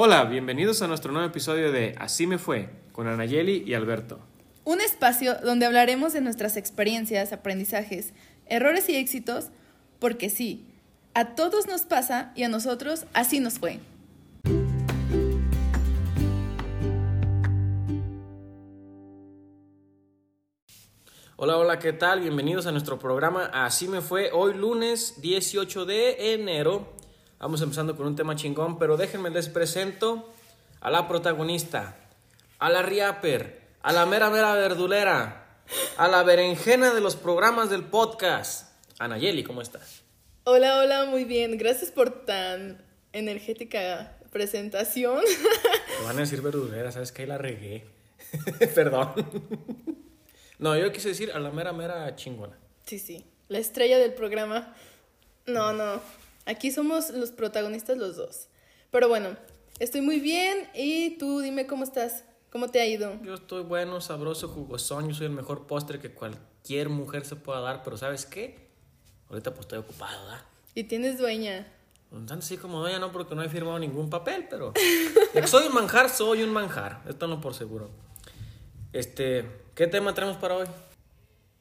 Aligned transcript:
Hola, 0.00 0.26
bienvenidos 0.26 0.80
a 0.80 0.86
nuestro 0.86 1.10
nuevo 1.10 1.26
episodio 1.26 1.72
de 1.72 1.96
Así 1.98 2.28
me 2.28 2.38
fue 2.38 2.70
con 2.92 3.08
Anayeli 3.08 3.64
y 3.66 3.74
Alberto. 3.74 4.20
Un 4.62 4.80
espacio 4.80 5.34
donde 5.42 5.66
hablaremos 5.66 6.12
de 6.12 6.20
nuestras 6.20 6.56
experiencias, 6.56 7.32
aprendizajes, 7.32 8.12
errores 8.46 8.88
y 8.88 8.94
éxitos, 8.94 9.48
porque 9.98 10.30
sí, 10.30 10.68
a 11.14 11.34
todos 11.34 11.66
nos 11.66 11.80
pasa 11.82 12.30
y 12.36 12.44
a 12.44 12.48
nosotros 12.48 13.06
así 13.12 13.40
nos 13.40 13.58
fue. 13.58 13.80
Hola, 21.34 21.56
hola, 21.56 21.80
¿qué 21.80 21.92
tal? 21.92 22.20
Bienvenidos 22.20 22.68
a 22.68 22.70
nuestro 22.70 23.00
programa 23.00 23.46
Así 23.52 23.88
me 23.88 24.00
fue 24.00 24.30
hoy 24.32 24.54
lunes 24.54 25.20
18 25.20 25.86
de 25.86 26.34
enero. 26.34 26.86
Vamos 27.40 27.62
empezando 27.62 27.96
con 27.96 28.06
un 28.08 28.16
tema 28.16 28.34
chingón, 28.34 28.80
pero 28.80 28.96
déjenme 28.96 29.30
les 29.30 29.48
presento 29.48 30.28
a 30.80 30.90
la 30.90 31.06
protagonista, 31.06 31.94
a 32.58 32.68
la 32.68 32.82
riaper, 32.82 33.60
a 33.80 33.92
la 33.92 34.06
mera 34.06 34.28
mera 34.28 34.54
verdulera, 34.54 35.46
a 35.98 36.08
la 36.08 36.24
berenjena 36.24 36.92
de 36.92 37.00
los 37.00 37.14
programas 37.14 37.70
del 37.70 37.84
podcast. 37.84 38.72
Anayeli, 38.98 39.44
¿cómo 39.44 39.62
estás? 39.62 40.02
Hola, 40.42 40.80
hola, 40.80 41.04
muy 41.04 41.22
bien. 41.22 41.58
Gracias 41.58 41.92
por 41.92 42.24
tan 42.24 42.84
energética 43.12 44.18
presentación. 44.32 45.22
Me 46.00 46.06
van 46.06 46.16
a 46.16 46.22
decir 46.22 46.42
verdulera, 46.42 46.90
¿sabes 46.90 47.12
qué? 47.12 47.24
La 47.24 47.38
regué. 47.38 47.86
Perdón. 48.74 49.12
No, 50.58 50.76
yo 50.76 50.90
quise 50.90 51.10
decir 51.10 51.30
a 51.30 51.38
la 51.38 51.52
mera 51.52 51.72
mera 51.72 52.16
chingona. 52.16 52.58
Sí, 52.84 52.98
sí. 52.98 53.24
La 53.46 53.58
estrella 53.58 54.00
del 54.00 54.12
programa. 54.12 54.74
No, 55.46 55.72
no. 55.72 56.00
Aquí 56.48 56.70
somos 56.70 57.10
los 57.10 57.30
protagonistas 57.30 57.98
los 57.98 58.16
dos. 58.16 58.48
Pero 58.90 59.06
bueno, 59.06 59.36
estoy 59.80 60.00
muy 60.00 60.18
bien 60.18 60.66
y 60.74 61.18
tú 61.18 61.40
dime 61.40 61.66
cómo 61.66 61.84
estás. 61.84 62.24
¿Cómo 62.50 62.68
te 62.68 62.80
ha 62.80 62.86
ido? 62.86 63.22
Yo 63.22 63.34
estoy 63.34 63.62
bueno, 63.64 64.00
sabroso, 64.00 64.48
jugosón. 64.48 65.08
Yo 65.10 65.14
soy 65.14 65.26
el 65.26 65.32
mejor 65.32 65.66
postre 65.66 65.98
que 65.98 66.10
cualquier 66.10 66.88
mujer 66.88 67.26
se 67.26 67.36
pueda 67.36 67.60
dar, 67.60 67.82
pero 67.84 67.98
¿sabes 67.98 68.24
qué? 68.24 68.66
Ahorita 69.28 69.50
pues 69.50 69.66
estoy 69.66 69.80
ocupado, 69.80 70.24
¿verdad? 70.24 70.40
Y 70.74 70.84
tienes 70.84 71.18
dueña. 71.18 71.66
Pues, 72.08 72.24
Tanto 72.24 72.42
así 72.46 72.56
como 72.56 72.80
dueña 72.80 72.98
no, 72.98 73.12
porque 73.12 73.34
no 73.34 73.42
he 73.42 73.48
firmado 73.50 73.78
ningún 73.78 74.08
papel, 74.08 74.46
pero... 74.48 74.72
soy 75.46 75.66
un 75.66 75.74
manjar, 75.74 76.08
soy 76.08 76.42
un 76.42 76.50
manjar. 76.50 77.02
Esto 77.06 77.26
no 77.26 77.42
por 77.42 77.52
seguro. 77.52 77.90
Este, 78.94 79.44
¿qué 79.74 79.86
tema 79.86 80.14
tenemos 80.14 80.38
para 80.38 80.54
hoy? 80.54 80.66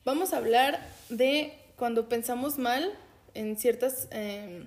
Vamos 0.05 0.31
a 0.31 0.37
hablar 0.37 0.89
de 1.09 1.59
cuando 1.75 2.07
pensamos 2.07 2.57
mal 2.57 2.97
en 3.33 3.57
ciertas, 3.57 4.07
eh, 4.11 4.65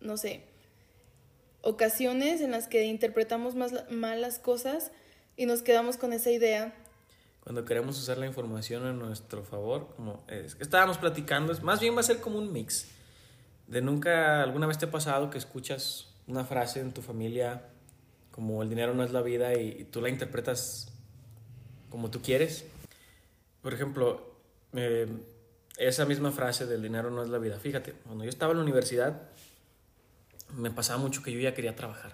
no 0.00 0.16
sé, 0.16 0.44
ocasiones 1.62 2.40
en 2.40 2.50
las 2.52 2.68
que 2.68 2.84
interpretamos 2.84 3.54
más 3.54 3.72
la- 3.72 3.86
mal 3.90 4.20
las 4.20 4.38
cosas 4.38 4.90
y 5.36 5.46
nos 5.46 5.62
quedamos 5.62 5.96
con 5.96 6.12
esa 6.12 6.30
idea. 6.30 6.74
Cuando 7.44 7.64
queremos 7.64 7.98
usar 7.98 8.18
la 8.18 8.26
información 8.26 8.84
a 8.86 8.92
nuestro 8.92 9.42
favor, 9.44 9.88
como 9.96 10.22
es, 10.28 10.56
estábamos 10.60 10.98
platicando, 10.98 11.54
más 11.62 11.80
bien 11.80 11.96
va 11.96 12.00
a 12.00 12.04
ser 12.04 12.20
como 12.20 12.38
un 12.38 12.52
mix. 12.52 12.88
De 13.66 13.80
nunca, 13.80 14.42
alguna 14.42 14.66
vez 14.66 14.78
te 14.78 14.86
ha 14.86 14.90
pasado 14.90 15.30
que 15.30 15.38
escuchas 15.38 16.08
una 16.26 16.44
frase 16.44 16.80
en 16.80 16.92
tu 16.92 17.02
familia 17.02 17.62
como 18.30 18.62
el 18.62 18.68
dinero 18.68 18.94
no 18.94 19.02
es 19.04 19.12
la 19.12 19.22
vida 19.22 19.54
y, 19.54 19.68
y 19.80 19.84
tú 19.84 20.00
la 20.00 20.08
interpretas 20.08 20.92
como 21.88 22.10
tú 22.10 22.20
quieres. 22.22 22.64
Por 23.62 23.74
ejemplo, 23.74 24.34
eh, 24.72 25.08
esa 25.76 26.04
misma 26.04 26.30
frase 26.30 26.66
del 26.66 26.82
dinero 26.82 27.10
no 27.10 27.22
es 27.22 27.28
la 27.28 27.38
vida. 27.38 27.58
Fíjate, 27.58 27.92
cuando 28.06 28.24
yo 28.24 28.30
estaba 28.30 28.52
en 28.52 28.58
la 28.58 28.64
universidad, 28.64 29.22
me 30.54 30.70
pasaba 30.70 30.98
mucho 30.98 31.22
que 31.22 31.32
yo 31.32 31.40
ya 31.40 31.54
quería 31.54 31.76
trabajar 31.76 32.12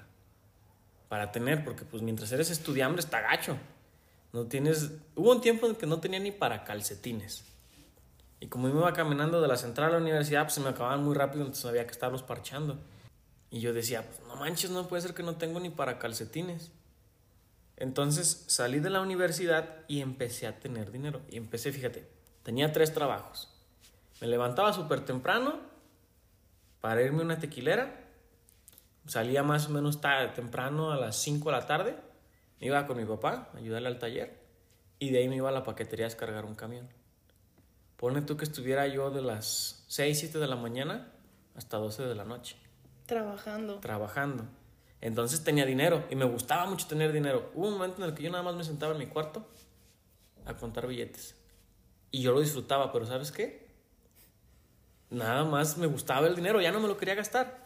para 1.09 1.33
tener, 1.33 1.65
porque 1.65 1.85
pues 1.85 2.03
mientras 2.03 2.33
eres 2.33 2.51
estudiante 2.51 3.01
está 3.01 3.21
gacho. 3.21 3.57
No 4.33 4.47
tienes. 4.47 4.93
Hubo 5.15 5.33
un 5.33 5.41
tiempo 5.41 5.67
en 5.67 5.77
que 5.77 5.87
no 5.87 6.01
tenía 6.01 6.19
ni 6.19 6.33
para 6.33 6.65
calcetines. 6.65 7.45
Y 8.41 8.49
como 8.49 8.69
me 8.69 8.79
iba 8.79 8.93
caminando 8.93 9.41
de 9.41 9.49
la 9.49 9.57
central 9.57 9.91
a 9.91 9.93
la 9.93 9.99
universidad, 9.99 10.43
pues 10.43 10.55
se 10.55 10.61
me 10.61 10.69
acababan 10.69 11.03
muy 11.03 11.15
rápido, 11.15 11.43
entonces 11.43 11.65
había 11.65 11.87
que 11.87 11.93
estarlos 11.93 12.23
parchando. 12.23 12.79
Y 13.51 13.61
yo 13.61 13.73
decía, 13.73 14.03
pues 14.03 14.21
no 14.29 14.37
manches, 14.37 14.71
no 14.71 14.89
puede 14.89 15.03
ser 15.03 15.15
que 15.15 15.23
no 15.23 15.37
tengo 15.37 15.61
ni 15.61 15.71
para 15.71 15.99
calcetines. 15.99 16.71
Entonces 17.77 18.45
salí 18.47 18.81
de 18.81 18.91
la 18.91 19.01
universidad 19.01 19.85
y 19.89 20.01
empecé 20.01 20.47
a 20.47 20.59
tener 20.59 20.91
dinero. 20.93 21.23
Y 21.31 21.37
empecé, 21.37 21.73
fíjate, 21.73 22.09
tenía 22.43 22.73
tres 22.73 22.93
trabajos. 22.93 23.53
Me 24.21 24.27
levantaba 24.27 24.73
súper 24.73 25.05
temprano 25.05 25.61
para 26.81 27.03
irme 27.03 27.21
a 27.23 27.25
una 27.25 27.39
tequilera. 27.39 28.06
Salía 29.07 29.43
más 29.43 29.67
o 29.69 29.71
menos 29.71 30.01
ta- 30.01 30.33
temprano 30.35 30.91
a 30.93 30.97
las 30.97 31.17
5 31.17 31.51
de 31.51 31.57
la 31.57 31.67
tarde. 31.67 31.97
Me 32.61 32.67
iba 32.69 32.87
con 32.87 32.97
mi 32.97 33.05
papá 33.05 33.51
a 33.55 33.59
ayudarle 33.59 33.89
al 33.89 33.99
taller. 33.99 34.41
Y 34.99 35.11
de 35.11 35.19
ahí 35.19 35.29
me 35.29 35.37
iba 35.37 35.49
a 35.49 35.53
la 35.53 35.63
paquetería 35.63 36.07
a 36.07 36.09
descargar 36.09 36.45
un 36.45 36.55
camión. 36.55 36.89
Pone 37.97 38.23
tú 38.23 38.37
que 38.37 38.45
estuviera 38.45 38.87
yo 38.87 39.11
de 39.11 39.23
las 39.23 39.85
6, 39.89 40.19
7 40.19 40.39
de 40.39 40.47
la 40.47 40.57
mañana 40.57 41.13
hasta 41.55 41.77
12 41.79 42.03
de 42.05 42.15
la 42.15 42.25
noche 42.25 42.57
Trabajando. 43.07 43.79
trabajando. 43.81 44.45
Entonces 45.01 45.45
tenía 45.45 45.65
dinero 45.67 46.05
y 46.11 46.17
me 46.17 46.25
gustaba 46.25 46.67
mucho 46.67 46.87
tener 46.87 47.13
dinero. 47.13 47.51
Hubo 47.55 47.69
un 47.69 47.75
momento 47.75 48.03
en 48.03 48.09
el 48.09 48.15
que 48.15 48.23
yo 48.25 48.31
nada 48.31 48.43
más 48.43 48.55
me 48.55 48.65
sentaba 48.65 48.93
en 48.93 48.99
mi 48.99 49.07
cuarto 49.07 49.47
a 50.45 50.55
contar 50.57 50.87
billetes. 50.87 51.37
Y 52.11 52.23
yo 52.23 52.33
lo 52.33 52.41
disfrutaba, 52.41 52.93
pero 52.93 53.07
¿sabes 53.07 53.31
qué? 53.33 53.67
Nada 55.11 55.45
más 55.45 55.77
me 55.79 55.87
gustaba 55.87 56.27
el 56.27 56.35
dinero, 56.35 56.61
ya 56.61 56.73
no 56.73 56.81
me 56.81 56.89
lo 56.89 56.97
quería 56.97 57.15
gastar. 57.15 57.66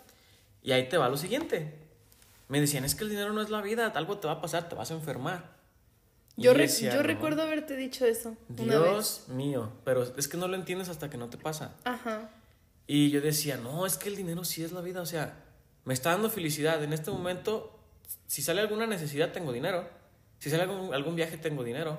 Y 0.62 0.72
ahí 0.72 0.88
te 0.88 0.98
va 0.98 1.08
lo 1.08 1.16
siguiente. 1.16 1.74
Me 2.48 2.60
decían, 2.60 2.84
es 2.84 2.94
que 2.94 3.04
el 3.04 3.10
dinero 3.10 3.32
no 3.32 3.40
es 3.42 3.50
la 3.50 3.62
vida, 3.62 3.86
algo 3.94 4.18
te 4.18 4.26
va 4.26 4.34
a 4.34 4.40
pasar, 4.40 4.68
te 4.68 4.74
vas 4.74 4.90
a 4.90 4.94
enfermar. 4.94 5.58
Yo, 6.36 6.52
re- 6.54 6.62
decía, 6.62 6.90
yo 6.92 6.96
"No, 6.98 7.02
recuerdo 7.02 7.42
haberte 7.42 7.76
dicho 7.76 8.04
eso 8.06 8.36
una 8.48 8.78
vez. 8.80 8.90
Dios 8.90 9.24
mío, 9.28 9.72
pero 9.84 10.02
es 10.02 10.26
que 10.28 10.36
no 10.36 10.48
lo 10.48 10.54
entiendes 10.56 10.88
hasta 10.88 11.10
que 11.10 11.16
no 11.16 11.28
te 11.28 11.36
pasa. 11.38 11.74
Ajá. 11.84 12.30
Y 12.86 13.10
yo 13.10 13.20
decía, 13.20 13.56
no, 13.56 13.86
es 13.86 13.96
que 13.96 14.08
el 14.08 14.16
dinero 14.16 14.44
sí 14.44 14.64
es 14.64 14.72
la 14.72 14.80
vida, 14.80 15.00
o 15.00 15.06
sea, 15.06 15.36
me 15.84 15.94
está 15.94 16.10
dando 16.10 16.30
felicidad. 16.30 16.82
En 16.82 16.92
este 16.92 17.10
momento, 17.10 17.78
si 18.26 18.42
sale 18.42 18.60
alguna 18.60 18.86
necesidad, 18.86 19.32
tengo 19.32 19.52
dinero. 19.52 19.88
Si 20.38 20.50
sale 20.50 20.62
algún, 20.62 20.92
algún 20.94 21.14
viaje, 21.14 21.36
tengo 21.36 21.62
dinero. 21.62 21.98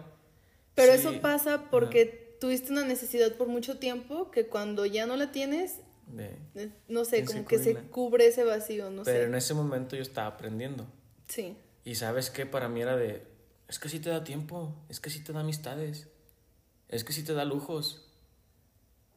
Pero 0.75 0.93
Sí. 0.93 0.99
eso 0.99 1.21
pasa 1.21 1.69
porque 1.69 2.35
tuviste 2.41 2.71
una 2.71 2.83
necesidad 2.83 3.33
por 3.33 3.47
mucho 3.47 3.77
tiempo 3.77 4.31
que 4.31 4.47
cuando 4.47 4.85
ya 4.85 5.05
no 5.05 5.15
la 5.15 5.31
tienes, 5.31 5.77
De- 6.11 6.37
eh, 6.55 6.69
no 6.87 7.05
sé, 7.05 7.23
como 7.25 7.45
que 7.45 7.57
se 7.59 7.75
cubre. 7.75 8.27
ese 8.27 8.43
vacío, 8.43 8.89
no 8.89 9.03
Pero 9.03 9.19
sé. 9.19 9.25
en 9.25 9.35
ese 9.35 9.53
momento 9.53 9.95
yo 9.95 10.01
estaba 10.01 10.27
aprendiendo. 10.27 10.87
Sí. 11.27 11.55
Y 11.85 11.95
sabes 11.95 12.29
qué, 12.29 12.45
para 12.45 12.67
mí 12.69 12.81
era 12.81 12.95
de, 12.97 13.23
es 13.67 13.79
que 13.79 13.89
sí 13.89 13.99
te 13.99 14.09
da 14.09 14.23
tiempo, 14.23 14.75
es 14.89 14.99
que 14.99 15.09
sí 15.09 15.23
te 15.23 15.33
da 15.33 15.39
amistades, 15.41 16.07
es 16.89 17.03
que 17.03 17.13
sí 17.13 17.23
te 17.23 17.33
da 17.33 17.45
lujos. 17.45 18.07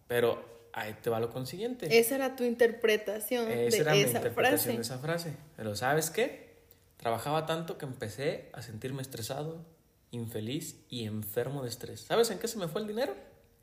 Pero 0.06 0.44
ahí 0.72 0.94
te 1.02 1.10
va 1.10 1.20
lo 1.20 1.30
consiguiente. 1.30 1.98
Esa 1.98 2.14
era 2.16 2.36
tu 2.36 2.44
interpretación 2.44 3.50
Esa 3.50 3.76
de 3.76 3.82
era 3.82 3.92
mi 3.92 4.00
esa 4.00 4.16
interpretación 4.18 4.60
frase. 4.60 4.72
de 4.76 4.80
esa 4.82 4.98
frase. 4.98 5.36
Pero 5.56 5.74
¿sabes 5.76 6.10
qué? 6.10 6.54
Trabajaba 6.96 7.46
tanto 7.46 7.76
que 7.78 7.84
empecé 7.86 8.48
a 8.52 8.62
sentirme 8.62 9.02
estresado, 9.02 9.64
infeliz 10.10 10.76
y 10.88 11.04
enfermo 11.04 11.62
de 11.62 11.68
estrés. 11.68 12.00
¿Sabes 12.00 12.30
en 12.30 12.38
qué 12.38 12.48
se 12.48 12.58
me 12.58 12.68
fue 12.68 12.80
el 12.82 12.86
dinero? 12.86 13.14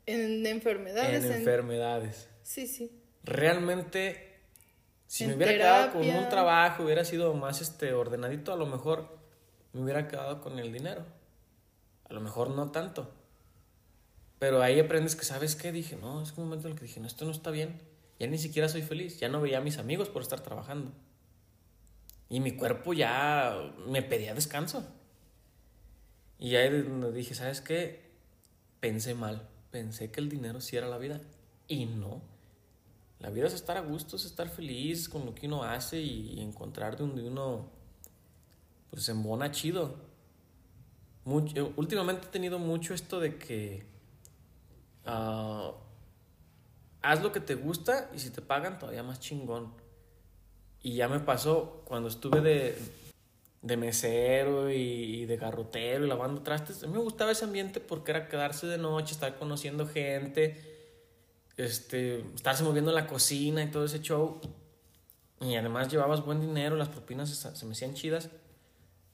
En 0.06 0.44
enfermedades. 0.46 1.24
en 1.24 1.30
en- 1.32 1.38
enfermedades. 1.38 2.28
Sí, 2.42 2.66
sí. 2.66 2.90
Realmente, 3.24 4.40
si 5.06 5.26
me 5.26 5.34
hubiera 5.36 5.52
quedado 5.52 5.92
con 5.92 6.08
un 6.08 6.28
trabajo, 6.28 6.84
hubiera 6.84 7.04
sido 7.04 7.34
más 7.34 7.60
este, 7.60 7.92
ordenadito, 7.92 8.52
a 8.52 8.56
lo 8.56 8.66
mejor 8.66 9.16
me 9.72 9.82
hubiera 9.82 10.08
quedado 10.08 10.40
con 10.40 10.58
el 10.58 10.72
dinero. 10.72 11.04
A 12.08 12.12
lo 12.14 12.20
mejor 12.20 12.50
no 12.50 12.70
tanto. 12.70 13.10
Pero 14.38 14.60
ahí 14.60 14.80
aprendes 14.80 15.14
que, 15.16 15.24
¿sabes 15.24 15.54
qué? 15.54 15.70
Dije, 15.70 15.96
no, 15.96 16.22
es 16.22 16.32
un 16.36 16.44
momento 16.44 16.66
en 16.66 16.72
el 16.72 16.78
que 16.78 16.86
dije, 16.86 17.00
no, 17.00 17.06
esto 17.06 17.24
no 17.24 17.30
está 17.30 17.50
bien. 17.50 17.80
Ya 18.18 18.26
ni 18.26 18.38
siquiera 18.38 18.68
soy 18.68 18.82
feliz. 18.82 19.20
Ya 19.20 19.28
no 19.28 19.40
veía 19.40 19.58
a 19.58 19.60
mis 19.60 19.78
amigos 19.78 20.08
por 20.08 20.22
estar 20.22 20.40
trabajando. 20.40 20.92
Y 22.28 22.40
mi 22.40 22.56
cuerpo 22.56 22.92
ya 22.92 23.72
me 23.86 24.02
pedía 24.02 24.34
descanso. 24.34 24.84
Y 26.38 26.56
ahí 26.56 26.82
dije, 27.14 27.34
¿sabes 27.34 27.60
qué? 27.60 28.10
Pensé 28.80 29.14
mal. 29.14 29.48
Pensé 29.70 30.10
que 30.10 30.20
el 30.20 30.28
dinero 30.28 30.60
sí 30.60 30.76
era 30.76 30.88
la 30.88 30.98
vida. 30.98 31.20
Y 31.68 31.86
no. 31.86 32.20
La 33.22 33.30
vida 33.30 33.46
es 33.46 33.54
estar 33.54 33.76
a 33.76 33.82
gusto, 33.82 34.16
es 34.16 34.24
estar 34.24 34.48
feliz 34.48 35.08
con 35.08 35.24
lo 35.24 35.32
que 35.32 35.46
uno 35.46 35.62
hace 35.62 36.00
y, 36.00 36.40
encontrar 36.40 36.96
donde 36.96 37.22
uno 37.22 37.70
pues 38.90 39.04
se 39.04 39.12
embona 39.12 39.52
chido. 39.52 39.94
Mucho, 41.24 41.72
últimamente 41.76 42.26
he 42.26 42.30
tenido 42.30 42.58
mucho 42.58 42.94
esto 42.94 43.20
de 43.20 43.38
que 43.38 43.86
ah, 45.06 45.70
haz 47.00 47.22
lo 47.22 47.30
que 47.30 47.38
te 47.38 47.54
gusta 47.54 48.10
y 48.12 48.18
si 48.18 48.30
te 48.30 48.42
pagan 48.42 48.80
todavía 48.80 49.04
más 49.04 49.20
chingón. 49.20 49.72
Y 50.82 50.96
ya 50.96 51.06
me 51.06 51.20
pasó 51.20 51.82
cuando 51.84 52.08
estuve 52.08 52.40
de, 52.40 52.76
de 53.62 53.76
mesero 53.76 54.68
y, 54.68 54.74
y 54.74 55.26
de 55.26 55.36
garrotero 55.36 56.04
y 56.04 56.08
lavando 56.08 56.42
trastes. 56.42 56.82
A 56.82 56.88
mí 56.88 56.92
me 56.92 56.98
gustaba 56.98 57.30
ese 57.30 57.44
ambiente 57.44 57.78
porque 57.78 58.10
era 58.10 58.28
quedarse 58.28 58.66
de 58.66 58.78
noche, 58.78 59.14
estar 59.14 59.38
conociendo 59.38 59.86
gente, 59.86 60.71
este, 61.56 62.20
estarse 62.34 62.62
moviendo 62.64 62.90
en 62.90 62.94
la 62.96 63.06
cocina 63.06 63.62
y 63.62 63.70
todo 63.70 63.84
ese 63.84 64.00
show. 64.00 64.40
Y 65.40 65.56
además 65.56 65.88
llevabas 65.88 66.24
buen 66.24 66.40
dinero, 66.40 66.76
las 66.76 66.88
propinas 66.88 67.28
se, 67.30 67.56
se 67.56 67.66
me 67.66 67.72
hacían 67.72 67.94
chidas. 67.94 68.28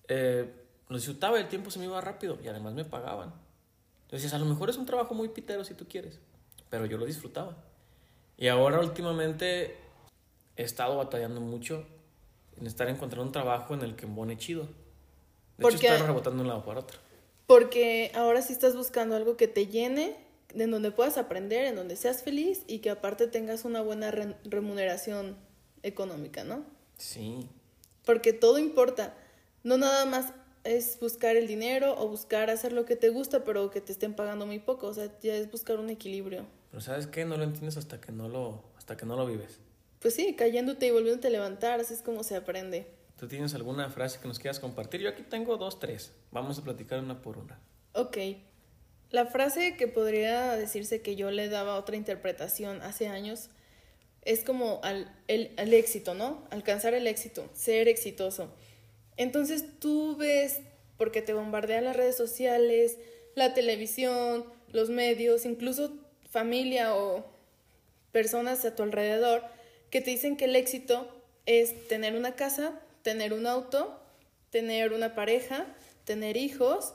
eh, 0.09 0.53
lo 0.89 0.97
disfrutaba, 0.97 1.39
el 1.39 1.49
tiempo 1.49 1.71
se 1.71 1.79
me 1.79 1.85
iba 1.85 2.01
rápido 2.01 2.39
y 2.43 2.49
además 2.49 2.73
me 2.73 2.85
pagaban. 2.85 3.35
Entonces, 4.05 4.33
a 4.33 4.39
lo 4.39 4.47
mejor 4.47 4.71
es 4.71 4.79
un 4.79 4.87
trabajo 4.87 5.13
muy 5.15 5.29
pitero 5.29 5.63
si 5.65 5.75
tú 5.75 5.87
quieres, 5.87 6.19
pero 6.71 6.87
yo 6.87 6.97
lo 6.97 7.05
disfrutaba. 7.05 7.57
Y 8.39 8.49
ahora 8.49 8.81
últimamente 8.81 9.77
he 10.57 10.63
estado 10.63 10.97
batallando 10.97 11.43
mucho 11.43 11.85
en 12.59 12.67
estar 12.67 12.89
encontrando 12.89 13.27
un 13.27 13.33
trabajo 13.33 13.75
en 13.75 13.83
el 13.83 13.97
que 13.97 14.07
embone 14.07 14.39
chido. 14.39 14.63
De 14.63 14.69
Porque- 15.63 15.77
hecho, 15.77 15.93
estar 15.93 16.07
rebotando 16.07 16.39
de 16.39 16.43
un 16.43 16.49
lado 16.49 16.65
para 16.65 16.81
otro. 16.81 16.99
Porque 17.47 18.11
ahora 18.15 18.41
sí 18.41 18.55
estás 18.55 18.75
buscando 18.75 19.15
algo 19.15 19.37
que 19.37 19.47
te 19.49 19.67
llene, 19.67 20.17
en 20.55 20.71
donde 20.71 20.91
puedas 20.91 21.19
aprender, 21.19 21.65
en 21.67 21.77
donde 21.77 21.97
seas 21.97 22.23
feliz 22.23 22.63
y 22.67 22.79
que 22.79 22.91
aparte 22.91 23.27
tengas 23.27 23.65
una 23.65 23.81
buena 23.83 24.11
re- 24.11 24.37
remuneración 24.45 25.37
económica, 25.83 26.45
¿no? 26.45 26.65
Sí, 26.97 27.49
Porque 28.05 28.33
todo 28.33 28.59
importa. 28.59 29.15
No 29.63 29.77
nada 29.77 30.05
más 30.07 30.33
es 30.65 30.99
buscar 31.01 31.37
el 31.37 31.47
dinero 31.47 31.95
o 31.99 32.09
buscar 32.09 32.51
hacer 32.51 32.73
lo 32.73 32.85
que 32.85 32.97
te 32.97 33.11
gusta, 33.11 33.45
pero 33.45 33.71
que 33.71 33.81
te 33.81 33.93
estén 33.93 34.15
pagando 34.15 34.47
muy 34.47 34.59
poco. 34.59 34.87
O 34.89 34.95
sea, 34.95 35.09
ya 35.21 35.35
es 35.35 35.51
buscar 35.51 35.79
un 35.79 35.91
equilibrio. 35.91 36.47
pero 36.71 36.81
¿sabes 36.81 37.07
qué? 37.07 37.25
No 37.25 37.37
lo 37.37 37.45
entiendes 37.45 37.77
hasta 37.77 38.01
que 38.01 38.11
no 38.13 38.29
lo, 38.29 38.63
hasta 38.77 38.97
que 38.97 39.05
no 39.07 39.17
lo 39.17 39.27
vives. 39.27 39.59
Pues 40.01 40.15
sí, 40.15 40.35
cayéndote 40.35 40.87
y 40.87 40.91
volviéndote 40.91 41.29
a 41.29 41.31
levantar, 41.31 41.81
así 41.81 41.93
es 41.95 42.03
como 42.03 42.23
se 42.25 42.37
aprende. 42.37 42.87
¿Tú 43.19 43.27
tienes 43.29 43.53
alguna 43.55 43.91
frase 43.91 44.19
que 44.21 44.29
nos 44.29 44.39
quieras 44.39 44.61
compartir? 44.61 45.01
Yo 45.01 45.09
aquí 45.11 45.23
tengo 45.23 45.57
dos, 45.57 45.79
tres. 45.81 46.13
Vamos 46.31 46.59
a 46.59 46.63
platicar 46.65 47.01
una 47.01 47.21
por 47.21 47.37
una. 47.39 47.59
Ok. 47.95 48.17
La 49.11 49.25
frase 49.25 49.77
que 49.77 49.89
podría 49.89 50.57
decirse 50.57 51.01
que 51.01 51.17
yo 51.17 51.31
le 51.31 51.49
daba 51.49 51.77
otra 51.77 51.97
interpretación 51.97 52.83
hace 52.83 53.09
años 53.09 53.49
es 54.23 54.45
como 54.45 54.81
al, 54.83 55.11
el, 55.29 55.73
éxito, 55.73 56.13
¿no? 56.13 56.47
Alcanzar 56.51 56.93
el 56.93 57.07
éxito, 57.07 57.49
ser 57.55 57.89
exitoso. 57.89 58.53
Entonces 59.17 59.65
tú 59.81 60.17
ves, 60.17 60.61
porque 60.99 61.23
te 61.23 61.33
bombardean 61.33 61.85
las 61.85 61.97
redes 61.97 62.17
sociales, 62.17 62.99
la 63.35 63.55
televisión, 63.55 64.45
los 64.73 64.91
medios, 64.91 65.47
incluso 65.47 65.93
familia 66.31 66.95
o 66.95 67.25
personas 68.13 68.65
a 68.67 68.77
tu 68.77 68.83
alrededor, 68.83 69.43
que 69.89 70.03
te 70.03 70.11
dicen 70.11 70.37
que 70.37 70.45
el 70.45 70.57
éxito 70.57 71.09
es 71.47 71.89
tener 71.89 72.15
una 72.15 72.37
casa, 72.37 72.79
tener 73.03 73.33
un 73.33 73.47
auto, 73.47 73.99
tener 74.51 74.93
una 74.93 75.15
pareja, 75.15 75.67
tener 76.05 76.37
hijos 76.37 76.93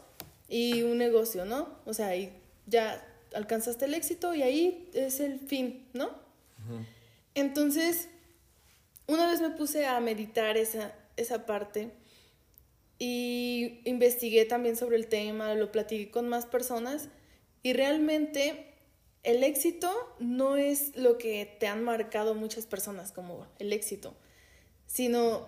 y 0.47 0.83
un 0.83 0.97
negocio, 0.97 1.45
¿no? 1.45 1.79
O 1.85 1.93
sea, 1.93 2.15
y 2.15 2.31
ya 2.65 3.05
alcanzaste 3.33 3.85
el 3.85 3.93
éxito 3.93 4.33
y 4.33 4.43
ahí 4.43 4.89
es 4.93 5.19
el 5.19 5.39
fin, 5.39 5.87
¿no? 5.93 6.11
Entonces, 7.35 8.07
una 9.07 9.29
vez 9.29 9.41
me 9.41 9.49
puse 9.49 9.85
a 9.85 9.99
meditar 9.99 10.55
esa, 10.57 10.93
esa 11.17 11.45
parte 11.45 11.91
y 12.99 13.81
investigué 13.85 14.45
también 14.45 14.75
sobre 14.75 14.97
el 14.97 15.07
tema, 15.07 15.53
lo 15.55 15.71
platiqué 15.71 16.11
con 16.11 16.29
más 16.29 16.45
personas 16.45 17.09
y 17.63 17.73
realmente 17.73 18.73
el 19.23 19.43
éxito 19.43 19.91
no 20.19 20.57
es 20.57 20.95
lo 20.95 21.17
que 21.17 21.57
te 21.59 21.67
han 21.67 21.83
marcado 21.83 22.35
muchas 22.35 22.65
personas 22.65 23.11
como 23.11 23.47
el 23.57 23.73
éxito, 23.73 24.13
sino 24.85 25.47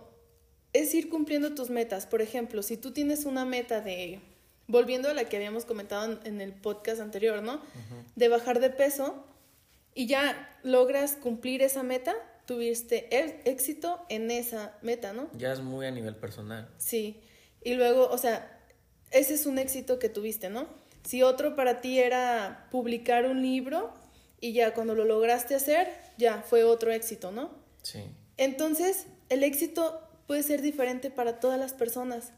es 0.74 0.94
ir 0.95 1.09
cumpliendo 1.09 1.53
tus 1.56 1.69
metas. 1.69 2.06
Por 2.06 2.21
ejemplo, 2.21 2.63
si 2.63 2.77
tú 2.77 2.91
tienes 2.91 3.25
una 3.25 3.45
meta 3.45 3.81
de, 3.81 4.21
volviendo 4.67 5.09
a 5.09 5.13
la 5.13 5.25
que 5.25 5.38
habíamos 5.38 5.65
comentado 5.65 6.19
en, 6.23 6.41
el 6.41 6.53
podcast 6.53 7.01
anterior, 7.01 7.41
¿no? 7.44 7.62
De 8.15 8.27
bajar 8.27 8.59
de 8.59 8.69
peso 8.69 9.25
y 9.94 10.07
ya 10.07 10.57
logras 10.63 11.15
cumplir 11.15 11.62
esa 11.62 11.83
meta, 11.83 12.15
tuviste 12.45 13.07
éxito 13.50 14.06
en 14.09 14.31
esa 14.31 14.77
meta, 14.81 15.13
¿no? 15.13 15.29
Ya 15.38 15.51
es 15.51 15.62
muy 15.62 15.85
a 15.85 15.91
nivel 15.91 16.15
personal. 16.15 16.69
Sí. 16.77 17.21
Y 17.63 17.75
luego, 17.75 18.09
o 18.09 18.17
sea, 18.17 18.62
ese 19.12 19.33
es 19.33 19.45
un 19.45 19.57
éxito 19.57 20.00
que 20.00 20.09
tuviste, 20.09 20.50
¿no? 20.50 20.67
Si 21.03 21.23
otro 21.23 21.56
para 21.56 21.81
ti 21.81 22.00
era 22.00 22.67
publicar 22.71 23.25
un 23.25 23.41
libro 23.41 23.94
y 24.41 24.53
ya 24.53 24.73
cuando 24.73 24.95
lo 24.95 25.06
lograste 25.06 25.56
hacer, 25.56 25.88
ya 26.17 26.41
fue 26.41 26.63
otro 26.63 26.91
éxito, 26.91 27.31
¿no? 27.31 27.51
Sí. 27.81 28.03
Entonces, 28.38 29.07
el 29.29 29.44
éxito 29.44 30.01
puede 30.27 30.44
ser 30.44 30.62
diferente 30.62 31.09
para 31.09 31.39
todas 31.39 31.59
las 31.59 31.73
personas. 31.73 32.31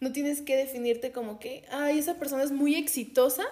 No 0.00 0.12
tienes 0.12 0.42
que 0.42 0.56
definirte 0.56 1.12
como 1.12 1.38
que, 1.40 1.64
ay, 1.70 1.98
esa 1.98 2.14
persona 2.18 2.42
es 2.44 2.52
muy 2.52 2.76
exitosa 2.76 3.44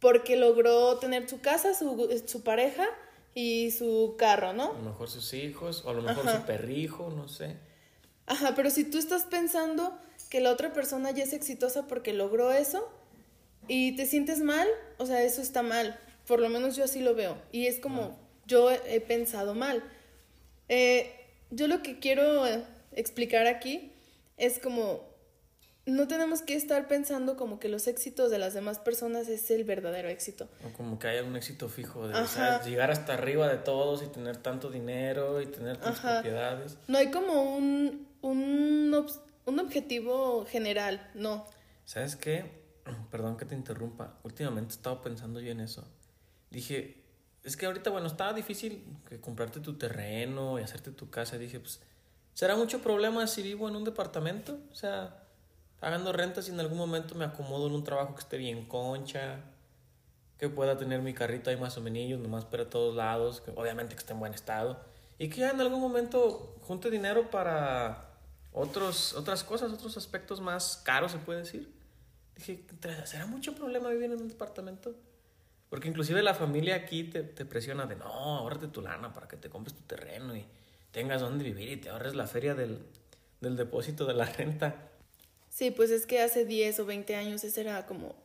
porque 0.00 0.36
logró 0.36 0.98
tener 0.98 1.28
su 1.28 1.40
casa, 1.40 1.74
su, 1.74 2.22
su 2.26 2.42
pareja 2.42 2.86
y 3.34 3.70
su 3.70 4.16
carro, 4.18 4.48
A 4.48 4.52
¿no? 4.52 4.72
lo 4.72 4.80
mejor 4.90 5.08
sus 5.10 5.32
hijos, 5.34 5.84
o 5.84 5.90
a 5.90 5.94
lo 5.94 6.02
mejor 6.02 6.26
Ajá. 6.28 6.40
su 6.40 6.46
perrijo, 6.46 7.10
no 7.14 7.28
sé. 7.28 7.56
Ajá, 8.26 8.54
pero 8.56 8.70
si 8.70 8.84
tú 8.84 8.98
estás 8.98 9.24
pensando 9.24 9.96
que 10.30 10.40
la 10.40 10.50
otra 10.50 10.72
persona 10.72 11.10
ya 11.10 11.24
es 11.24 11.32
exitosa 11.32 11.86
porque 11.86 12.12
logró 12.12 12.52
eso 12.52 12.88
y 13.68 13.94
te 13.96 14.06
sientes 14.06 14.40
mal, 14.40 14.66
o 14.98 15.06
sea, 15.06 15.22
eso 15.22 15.42
está 15.42 15.62
mal. 15.62 15.98
Por 16.26 16.40
lo 16.40 16.48
menos 16.48 16.76
yo 16.76 16.84
así 16.84 17.00
lo 17.00 17.14
veo. 17.14 17.36
Y 17.52 17.66
es 17.66 17.78
como 17.80 18.16
yo 18.46 18.70
he, 18.70 18.80
he 18.96 19.00
pensado 19.00 19.54
mal. 19.54 19.82
Eh, 20.68 21.12
yo 21.50 21.66
lo 21.68 21.82
que 21.82 21.98
quiero 21.98 22.46
eh, 22.46 22.64
explicar 22.92 23.46
aquí 23.46 23.92
es 24.36 24.58
como 24.60 25.09
no 25.86 26.06
tenemos 26.06 26.42
que 26.42 26.54
estar 26.54 26.86
pensando 26.88 27.36
como 27.36 27.58
que 27.58 27.68
los 27.68 27.86
éxitos 27.86 28.30
de 28.30 28.38
las 28.38 28.54
demás 28.54 28.78
personas 28.78 29.28
es 29.28 29.50
el 29.50 29.64
verdadero 29.64 30.08
éxito. 30.08 30.48
O 30.64 30.72
como 30.76 30.98
que 30.98 31.08
haya 31.08 31.24
un 31.24 31.36
éxito 31.36 31.68
fijo 31.68 32.06
de 32.06 32.14
llegar 32.64 32.90
hasta 32.90 33.14
arriba 33.14 33.48
de 33.48 33.56
todos 33.58 34.02
y 34.02 34.06
tener 34.06 34.36
tanto 34.36 34.70
dinero 34.70 35.40
y 35.40 35.46
tener 35.46 35.78
tantas 35.78 35.98
Ajá. 36.04 36.20
propiedades. 36.20 36.78
No 36.86 36.98
hay 36.98 37.10
como 37.10 37.56
un, 37.56 38.06
un, 38.22 39.06
un 39.46 39.58
objetivo 39.58 40.44
general, 40.46 41.10
no. 41.14 41.46
¿Sabes 41.84 42.16
qué? 42.16 42.60
Perdón 43.10 43.36
que 43.36 43.44
te 43.44 43.54
interrumpa. 43.54 44.18
Últimamente 44.22 44.74
he 44.74 44.76
estado 44.76 45.00
pensando 45.02 45.40
yo 45.40 45.50
en 45.50 45.60
eso. 45.60 45.86
Dije, 46.50 47.02
es 47.42 47.56
que 47.56 47.66
ahorita, 47.66 47.90
bueno, 47.90 48.06
estaba 48.06 48.32
difícil 48.32 48.84
que 49.08 49.20
comprarte 49.20 49.60
tu 49.60 49.78
terreno 49.78 50.58
y 50.58 50.62
hacerte 50.62 50.90
tu 50.90 51.10
casa. 51.10 51.38
Dije, 51.38 51.58
pues, 51.58 51.80
¿será 52.34 52.54
mucho 52.56 52.80
problema 52.82 53.26
si 53.26 53.42
vivo 53.42 53.68
en 53.68 53.76
un 53.76 53.84
departamento? 53.84 54.58
O 54.70 54.74
sea, 54.74 55.19
pagando 55.80 56.12
rentas 56.12 56.46
y 56.48 56.52
en 56.52 56.60
algún 56.60 56.78
momento 56.78 57.14
me 57.14 57.24
acomodo 57.24 57.66
en 57.66 57.72
un 57.74 57.82
trabajo 57.82 58.14
que 58.14 58.20
esté 58.20 58.36
bien 58.36 58.66
concha, 58.66 59.40
que 60.38 60.48
pueda 60.48 60.78
tener 60.78 61.02
mi 61.02 61.12
carrito 61.14 61.50
ahí 61.50 61.56
más 61.56 61.76
o 61.76 61.80
menos, 61.80 62.20
nomás 62.20 62.44
para 62.44 62.68
todos 62.68 62.94
lados, 62.94 63.40
que 63.40 63.50
obviamente 63.50 63.94
que 63.94 64.00
esté 64.00 64.12
en 64.12 64.20
buen 64.20 64.34
estado. 64.34 64.80
Y 65.18 65.28
que 65.28 65.40
ya 65.40 65.50
en 65.50 65.60
algún 65.60 65.80
momento 65.80 66.56
junte 66.62 66.90
dinero 66.90 67.30
para 67.30 68.10
otros, 68.52 69.14
otras 69.14 69.44
cosas, 69.44 69.72
otros 69.72 69.96
aspectos 69.96 70.40
más 70.40 70.80
caros, 70.84 71.12
se 71.12 71.18
puede 71.18 71.40
decir. 71.40 71.70
Dije, 72.36 72.64
¿será 73.04 73.26
mucho 73.26 73.54
problema 73.54 73.90
vivir 73.90 74.10
en 74.12 74.20
un 74.20 74.28
departamento? 74.28 74.94
Porque 75.68 75.88
inclusive 75.88 76.22
la 76.22 76.34
familia 76.34 76.74
aquí 76.74 77.04
te, 77.04 77.22
presiona 77.22 77.86
de, 77.86 77.96
no, 77.96 78.06
ahórrate 78.06 78.68
tu 78.68 78.80
lana 78.80 79.12
para 79.12 79.28
que 79.28 79.36
te 79.36 79.50
compres 79.50 79.76
tu 79.76 79.82
terreno 79.82 80.34
y 80.34 80.44
tengas 80.90 81.20
donde 81.20 81.44
vivir 81.44 81.68
y 81.68 81.76
te 81.76 81.90
ahorres 81.90 82.14
la 82.14 82.26
feria 82.26 82.54
del, 82.54 82.84
del 83.40 83.56
depósito 83.56 84.04
de 84.06 84.14
la 84.14 84.24
renta. 84.24 84.89
Sí, 85.60 85.70
pues 85.70 85.90
es 85.90 86.06
que 86.06 86.22
hace 86.22 86.46
10 86.46 86.80
o 86.80 86.86
20 86.86 87.16
años 87.16 87.44
esa 87.44 87.60
era 87.60 87.84
como 87.84 88.16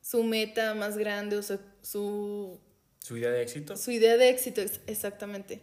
su 0.00 0.24
meta 0.24 0.72
más 0.74 0.96
grande 0.96 1.36
o 1.36 1.42
su, 1.42 1.58
su, 1.82 2.58
Su 3.00 3.18
idea 3.18 3.30
de 3.30 3.42
éxito. 3.42 3.76
su 3.76 3.90
idea 3.90 4.16
de 4.16 4.30
éxito, 4.30 4.62
ex- 4.62 4.80
exactamente. 4.86 5.62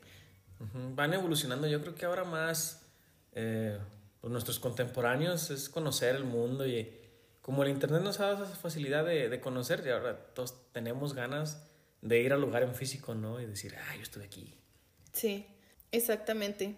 Van 0.94 1.16
evolucionando. 1.16 1.66
Yo 1.68 1.82
creo 1.82 1.96
que 1.96 2.06
ahora 2.06 2.24
más 2.24 2.84
eh, 3.34 3.80
pues 4.22 4.32
nuestros 4.32 4.60
contemporáneos 4.60 5.50
es 5.50 5.70
conocer 5.70 6.16
el 6.16 6.24
mundo 6.24 6.68
y 6.68 6.88
como 7.42 7.64
el 7.64 7.70
Internet 7.72 8.04
nos 8.04 8.20
ha 8.20 8.28
dado 8.28 8.44
esa 8.46 8.56
facilidad 8.56 9.04
de, 9.04 9.28
de 9.28 9.40
conocer 9.40 9.82
y 9.88 9.90
ahora 9.90 10.16
todos 10.36 10.72
tenemos 10.72 11.16
ganas 11.16 11.64
de 12.04 12.20
ir 12.22 12.32
al 12.32 12.42
lugar 12.42 12.62
en 12.62 12.76
físico, 12.76 13.16
¿no? 13.16 13.42
Y 13.42 13.48
decir, 13.48 13.74
ah, 13.76 13.96
yo 13.96 14.04
estuve 14.04 14.26
aquí. 14.26 14.54
Sí, 15.14 15.48
exactamente. 15.92 16.76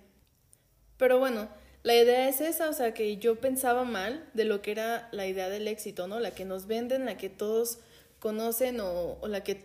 Pero 0.96 1.20
bueno, 1.20 1.50
la 1.84 1.96
idea 1.96 2.28
es 2.28 2.42
esa, 2.42 2.70
o 2.70 2.74
sea, 2.74 2.94
que 2.94 3.18
yo 3.18 3.40
pensaba 3.40 3.84
mal 3.84 4.28
de 4.34 4.46
lo 4.46 4.62
que 4.62 4.72
era 4.72 5.08
la 5.12 5.28
idea 5.28 5.50
del 5.50 5.68
éxito, 5.68 6.08
¿no? 6.08 6.20
La 6.20 6.32
que 6.32 6.46
nos 6.46 6.68
venden, 6.68 7.06
la 7.06 7.18
que 7.18 7.30
todos 7.30 7.80
conocen 8.20 8.80
o, 8.82 9.18
o 9.22 9.28
la 9.28 9.44
que, 9.44 9.64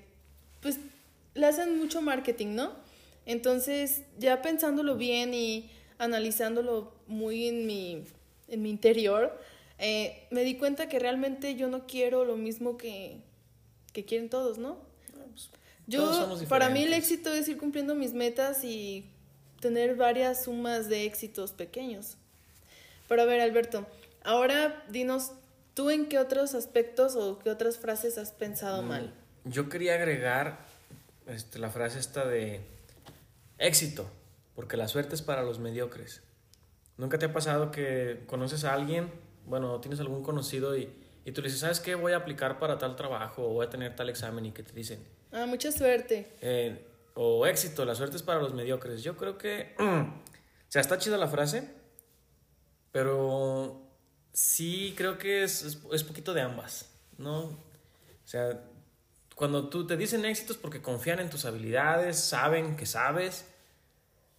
pues, 0.61 0.79
le 1.35 1.47
hacen 1.47 1.79
mucho 1.79 2.01
marketing, 2.01 2.55
¿no? 2.55 2.73
Entonces, 3.27 4.03
ya 4.19 4.43
pensándolo 4.43 4.97
bien 4.97 5.35
y 5.35 5.71
analizándolo 5.99 6.93
muy 7.07 7.49
en 7.49 7.67
mi, 7.67 8.05
en 8.49 8.63
mi 8.63 8.71
interior, 8.71 9.37
eh, 9.79 10.27
me 10.31 10.45
di 10.45 10.57
cuenta 10.57 10.89
que 10.89 10.99
realmente 10.99 11.57
yo 11.57 11.69
no 11.69 11.87
quiero 11.87 12.25
lo 12.25 12.37
mismo 12.37 12.77
que, 12.77 13.19
que 13.93 14.05
quieren 14.05 14.29
todos, 14.29 14.59
¿no? 14.59 14.79
Yo, 15.87 16.01
Todos 16.01 16.17
somos 16.17 16.45
para 16.45 16.71
mí 16.71 16.85
el 16.85 16.95
éxito 16.95 17.31
es 17.33 17.47
ir 17.47 17.59
cumpliendo 17.59 17.95
mis 17.95 18.15
metas 18.15 18.65
y 18.65 19.05
tener 19.65 19.97
varias 19.97 20.45
sumas 20.45 20.91
de 20.91 21.07
éxitos 21.07 21.53
pequeños. 21.53 22.19
Pero 23.09 23.23
a 23.23 23.25
ver, 23.25 23.41
Alberto, 23.41 23.87
ahora 24.23 24.85
dinos, 24.91 25.33
¿tú 25.73 25.89
en 25.89 26.07
qué 26.07 26.19
otros 26.19 26.55
aspectos 26.55 27.17
o 27.17 27.39
qué 27.39 27.49
otras 27.49 27.79
frases 27.79 28.19
has 28.19 28.31
pensado 28.33 28.83
mal? 28.83 29.15
Yo 29.45 29.71
quería 29.71 29.95
agregar 29.95 30.59
este, 31.27 31.59
la 31.59 31.71
frase 31.71 31.99
esta 31.99 32.27
de 32.27 32.61
éxito, 33.59 34.07
porque 34.55 34.77
la 34.77 34.87
suerte 34.87 35.15
es 35.15 35.23
para 35.23 35.43
los 35.43 35.59
mediocres. 35.59 36.21
¿Nunca 36.99 37.19
te 37.19 37.25
ha 37.25 37.33
pasado 37.33 37.71
que 37.71 38.21
conoces 38.27 38.65
a 38.65 38.75
alguien 38.75 39.11
bueno, 39.47 39.81
tienes 39.81 40.01
algún 40.01 40.23
conocido 40.23 40.77
y, 40.77 40.89
y 41.25 41.33
tú 41.33 41.41
le 41.43 41.49
dices, 41.49 41.61
¿sabes 41.61 41.81
qué? 41.81 41.95
Voy 41.95 42.13
a 42.13 42.17
aplicar 42.19 42.59
para 42.59 42.79
tal 42.79 42.97
trabajo 42.97 43.45
o 43.45 43.49
voy 43.55 43.67
a 43.67 43.71
tener 43.71 43.95
tal 43.97 44.09
examen 44.11 44.47
y 44.47 44.53
que 44.53 44.63
te 44.63 44.73
dicen, 44.73 45.01
Ah, 45.33 45.47
mucha 45.47 45.71
suerte. 45.73 46.29
eh, 46.41 46.79
o 47.15 47.47
éxito, 47.47 47.85
la 47.85 47.95
suerte 47.95 48.17
es 48.17 48.23
para 48.23 48.41
los 48.41 48.55
mediocres. 48.55 49.03
Yo 49.03 49.17
creo 49.17 49.39
que, 49.39 49.75
o 49.79 50.13
sea, 50.69 50.81
está 50.81 50.99
chida 50.99 51.17
la 51.17 51.29
frase, 51.29 51.71
pero 52.93 53.89
sí 54.33 54.95
creo 54.97 55.19
que 55.19 55.45
es, 55.45 55.79
es, 55.93 56.05
poquito 56.05 56.35
de 56.35 56.43
ambas, 56.43 56.93
¿no? 57.19 57.45
O 57.45 58.27
sea, 58.27 58.61
cuando 59.35 59.69
tú 59.69 59.87
te 59.87 59.97
dicen 59.97 60.25
éxitos 60.25 60.57
porque 60.57 60.83
confían 60.83 61.21
en 61.21 61.31
tus 61.31 61.45
habilidades, 61.45 62.19
saben 62.19 62.77
que 62.77 62.87
sabes, 62.87 63.47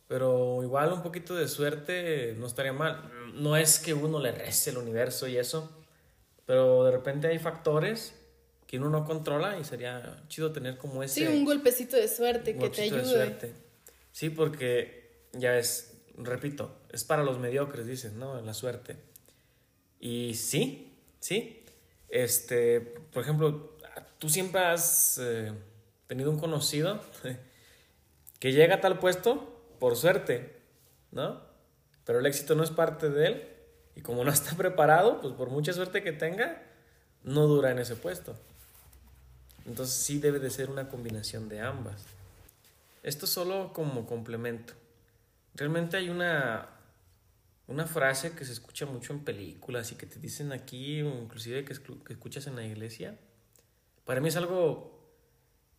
pero 0.08 0.62
igual 0.64 0.92
un 0.94 1.02
poquito 1.02 1.36
de 1.36 1.48
suerte 1.48 2.36
no 2.38 2.48
estaría 2.48 2.74
mal. 2.74 3.12
No 3.34 3.56
es 3.58 3.80
que 3.80 3.94
uno 3.94 4.20
le 4.20 4.32
rece 4.32 4.70
el 4.70 4.78
universo 4.78 5.28
y 5.28 5.38
eso, 5.38 5.84
pero 6.46 6.84
de 6.84 6.92
repente 6.92 7.28
hay 7.28 7.40
factores 7.40 8.14
que 8.68 8.78
uno 8.78 8.90
no 8.90 9.06
controla 9.06 9.60
y 9.60 9.64
sería 9.64 10.24
chido 10.28 10.52
tener 10.52 10.78
como 10.78 11.04
ese 11.04 11.22
Sí, 11.22 11.28
un 11.28 11.46
golpecito 11.46 11.96
de 11.96 12.08
suerte 12.08 12.54
un 12.54 12.60
que 12.60 12.70
te 12.70 12.90
golpecito 12.90 12.96
de 12.96 13.02
ayude. 13.02 13.14
suerte. 13.14 13.54
Sí, 14.12 14.30
porque 14.30 15.28
ya 15.34 15.58
es, 15.58 15.94
repito, 16.18 16.76
es 16.92 17.04
para 17.04 17.24
los 17.24 17.38
mediocres, 17.38 17.86
dicen, 17.86 18.18
¿no? 18.20 18.42
La 18.42 18.54
suerte. 18.54 18.96
Y 20.00 20.34
sí, 20.36 20.94
sí. 21.20 21.64
Este, 22.10 22.80
por 22.82 23.24
ejemplo, 23.24 23.78
tú 24.20 24.30
siempre 24.30 24.62
has 24.62 25.20
eh, 25.22 25.52
tenido 26.08 26.32
un 26.32 26.40
conocido 26.40 27.02
que 28.40 28.52
llega 28.52 28.76
a 28.76 28.82
tal 28.82 29.00
puesto 29.00 29.62
por 29.80 29.96
suerte, 29.96 30.56
¿no? 31.12 31.42
Pero 32.06 32.20
el 32.20 32.26
éxito 32.26 32.56
no 32.56 32.64
es 32.64 32.70
parte 32.70 33.10
de 33.10 33.28
él 33.28 33.48
y 33.96 34.02
como 34.02 34.24
no 34.24 34.32
está 34.32 34.56
preparado, 34.56 35.22
pues 35.22 35.34
por 35.34 35.50
mucha 35.50 35.74
suerte 35.74 36.04
que 36.04 36.12
tenga, 36.12 36.64
no 37.24 37.48
dura 37.48 37.72
en 37.72 37.80
ese 37.80 37.96
puesto. 37.96 38.38
Entonces 39.66 39.96
sí 39.96 40.20
debe 40.20 40.40
de 40.40 40.50
ser 40.50 40.70
una 40.70 40.90
combinación 40.90 41.50
de 41.50 41.62
ambas. 41.62 42.04
Esto 43.04 43.28
solo 43.28 43.74
como 43.74 44.06
complemento. 44.06 44.74
Realmente 45.54 45.98
hay 45.98 46.10
una, 46.10 46.70
una 47.68 47.86
frase 47.86 48.32
que 48.34 48.46
se 48.46 48.52
escucha 48.52 48.86
mucho 48.86 49.14
en 49.14 49.24
películas 49.24 49.92
y 49.92 49.96
que 49.96 50.06
te 50.06 50.20
dicen 50.20 50.52
aquí, 50.52 51.00
inclusive 51.00 51.66
que, 51.66 51.76
que 51.76 52.14
escuchas 52.14 52.48
en 52.48 52.56
la 52.56 52.66
iglesia. 52.66 53.18
Para 54.06 54.22
mí 54.22 54.28
es 54.28 54.36
algo, 54.36 55.00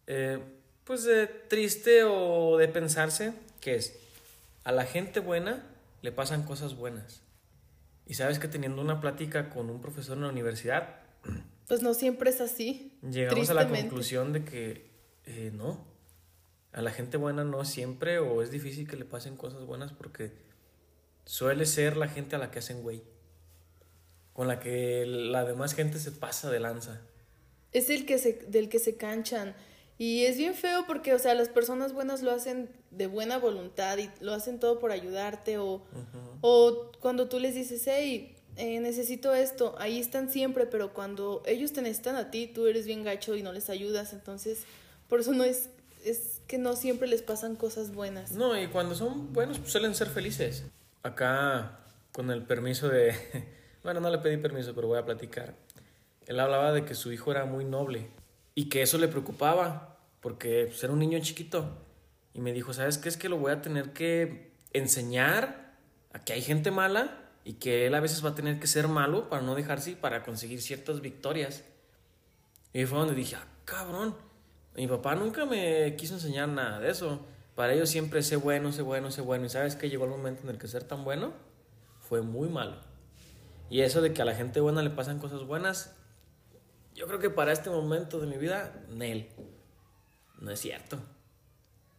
eh, 0.07 0.41
pues, 0.85 1.05
de 1.05 1.27
triste 1.27 2.03
o 2.05 2.57
de 2.57 2.69
pensarse, 2.69 3.35
que 3.61 3.77
es, 3.77 3.99
a 4.65 4.73
la 4.73 4.85
gente 4.85 5.21
buena 5.21 5.65
le 6.03 6.13
pasan 6.13 6.43
cosas 6.43 6.75
buenas. 6.75 7.23
Y 8.07 8.15
sabes 8.15 8.39
que 8.39 8.49
teniendo 8.49 8.83
una 8.83 9.01
plática 9.01 9.51
con 9.51 9.71
un 9.71 9.81
profesor 9.81 10.17
en 10.17 10.23
la 10.25 10.29
universidad, 10.29 11.01
Pues 11.69 11.83
no 11.83 11.95
siempre 11.95 12.31
es 12.31 12.41
así. 12.41 12.93
llegamos 13.03 13.51
a 13.51 13.55
la 13.55 13.69
conclusión 13.69 14.33
de 14.33 14.45
que 14.45 14.87
eh, 15.25 15.51
no, 15.53 15.85
a 16.73 16.83
la 16.83 16.91
gente 16.91 17.17
buena 17.17 17.45
no 17.45 17.65
siempre 17.65 18.19
o 18.19 18.43
es 18.43 18.51
difícil 18.51 18.89
que 18.89 18.97
le 18.97 19.05
pasen 19.05 19.37
cosas 19.37 19.65
buenas 19.65 19.93
porque 19.93 20.33
suele 21.25 21.67
ser 21.67 21.97
la 21.97 22.09
gente 22.09 22.37
a 22.37 22.39
la 22.39 22.51
que 22.51 22.61
hacen 22.61 22.83
güey, 22.83 23.03
con 24.33 24.47
la 24.47 24.61
que 24.61 25.05
la 25.07 25.45
demás 25.45 25.75
gente 25.75 25.99
se 25.99 26.13
pasa 26.13 26.51
de 26.51 26.61
lanza. 26.61 27.01
Es 27.73 27.91
el 27.91 28.07
que 28.07 28.19
se, 28.19 28.35
del 28.35 28.69
que 28.69 28.79
se 28.79 28.97
canchan. 28.97 29.55
Y 29.99 30.27
es 30.27 30.37
bien 30.37 30.55
feo 30.55 30.85
porque, 30.87 31.15
o 31.15 31.19
sea, 31.19 31.35
las 31.35 31.49
personas 31.49 31.95
buenas 31.95 32.23
lo 32.23 32.31
hacen 32.31 32.69
de 32.91 33.07
buena 33.07 33.39
voluntad 33.39 33.97
y 33.97 34.11
lo 34.21 34.35
hacen 34.35 34.61
todo 34.61 34.79
por 34.79 34.93
ayudarte 34.93 35.57
o, 35.57 35.83
o 36.43 36.93
cuando 37.01 37.29
tú 37.29 37.41
les 37.41 37.55
dices, 37.55 37.83
hey, 37.87 38.36
eh, 38.57 38.81
necesito 38.81 39.35
esto, 39.35 39.75
ahí 39.79 40.01
están 40.01 40.31
siempre, 40.31 40.67
pero 40.67 40.95
cuando 40.95 41.43
ellos 41.47 41.73
te 41.73 41.83
necesitan 41.83 42.17
a 42.17 42.31
ti, 42.31 42.47
tú 42.47 42.67
eres 42.67 42.87
bien 42.87 43.05
gacho 43.05 43.37
y 43.37 43.43
no 43.43 43.53
les 43.53 43.69
ayudas, 43.69 44.13
entonces 44.13 44.65
por 45.09 45.21
eso 45.21 45.33
no 45.33 45.45
es, 45.45 45.69
es 46.05 46.41
que 46.47 46.57
no 46.57 46.75
siempre 46.75 47.07
les 47.07 47.23
pasan 47.23 47.57
cosas 47.57 47.93
buenas. 47.93 48.33
No, 48.33 48.59
y 48.61 48.69
cuando 48.69 48.95
son 48.95 49.33
buenos 49.33 49.59
pues 49.59 49.73
suelen 49.73 49.95
ser 49.95 50.09
felices. 50.09 50.65
Acá, 51.03 51.81
con 52.13 52.31
el 52.31 52.43
permiso 52.43 52.89
de... 52.89 53.15
Bueno, 53.83 54.01
no 54.01 54.11
le 54.11 54.19
pedí 54.19 54.37
permiso, 54.37 54.75
pero 54.75 54.89
voy 54.89 54.99
a 54.99 55.05
platicar. 55.05 55.55
Él 56.27 56.41
hablaba 56.41 56.73
de 56.73 56.85
que 56.85 56.97
su 56.97 57.13
hijo 57.13 57.31
era 57.31 57.45
muy 57.45 57.65
noble 57.65 58.09
y 58.57 58.69
que 58.69 58.83
eso 58.83 58.99
le 58.99 59.07
preocupaba 59.07 59.97
porque 60.21 60.65
pues, 60.67 60.83
era 60.83 60.93
un 60.93 60.99
niño 60.99 61.21
chiquito. 61.21 61.79
Y 62.35 62.41
me 62.41 62.53
dijo, 62.53 62.73
¿sabes 62.73 62.99
qué? 62.99 63.09
Es 63.09 63.17
que 63.17 63.29
lo 63.29 63.37
voy 63.37 63.53
a 63.53 63.63
tener 63.63 63.93
que 63.93 64.51
enseñar 64.73 65.77
a 66.13 66.25
que 66.25 66.33
hay 66.33 66.43
gente 66.43 66.73
mala 66.73 67.26
y 67.47 67.53
que 67.55 67.87
él 67.87 67.95
a 67.95 68.01
veces 68.01 68.25
va 68.25 68.31
a 68.31 68.35
tener 68.35 68.59
que 68.59 68.67
ser 68.67 68.89
malo 68.89 69.29
para 69.29 69.41
no 69.41 69.55
dejarse 69.55 69.93
y 69.93 69.95
para 69.95 70.25
conseguir 70.25 70.61
ciertas 70.61 71.01
victorias. 71.01 71.63
Y 72.73 72.87
fue 72.87 72.99
donde 72.99 73.15
dije, 73.15 73.37
ah, 73.37 73.47
cabrón. 73.65 74.17
Mi 74.75 74.89
papá 74.89 75.15
nunca 75.15 75.47
me 75.47 75.95
quiso 75.95 76.15
enseñar 76.15 76.49
nada 76.49 76.81
de 76.81 76.91
eso. 76.91 77.25
Para 77.55 77.73
ellos 77.73 77.89
siempre 77.89 78.25
sé 78.25 78.35
bueno, 78.35 78.73
sé 78.73 78.83
bueno, 78.83 79.13
sé 79.13 79.21
bueno. 79.21 79.47
Y 79.47 79.49
sabes 79.49 79.77
que 79.77 79.89
llegó 79.89 80.07
el 80.07 80.11
momento 80.11 80.43
en 80.43 80.49
el 80.49 80.59
que 80.59 80.67
ser 80.67 80.83
tan 80.83 81.05
bueno 81.05 81.35
fue 82.01 82.21
muy 82.21 82.49
malo. 82.49 82.81
Y 83.71 83.83
eso 83.83 84.01
de 84.01 84.13
que 84.13 84.23
a 84.23 84.25
la 84.25 84.35
gente 84.35 84.59
buena 84.59 84.83
le 84.83 84.91
pasan 84.91 85.21
cosas 85.21 85.45
buenas, 85.45 85.95
yo 86.97 87.07
creo 87.07 87.21
que 87.21 87.31
para 87.31 87.53
este 87.53 87.71
momento 87.71 88.19
de 88.19 88.27
mi 88.27 88.39
vida, 88.39 88.85
Nel. 88.89 89.29
No 90.41 90.51
es 90.51 90.59
cierto. 90.59 90.99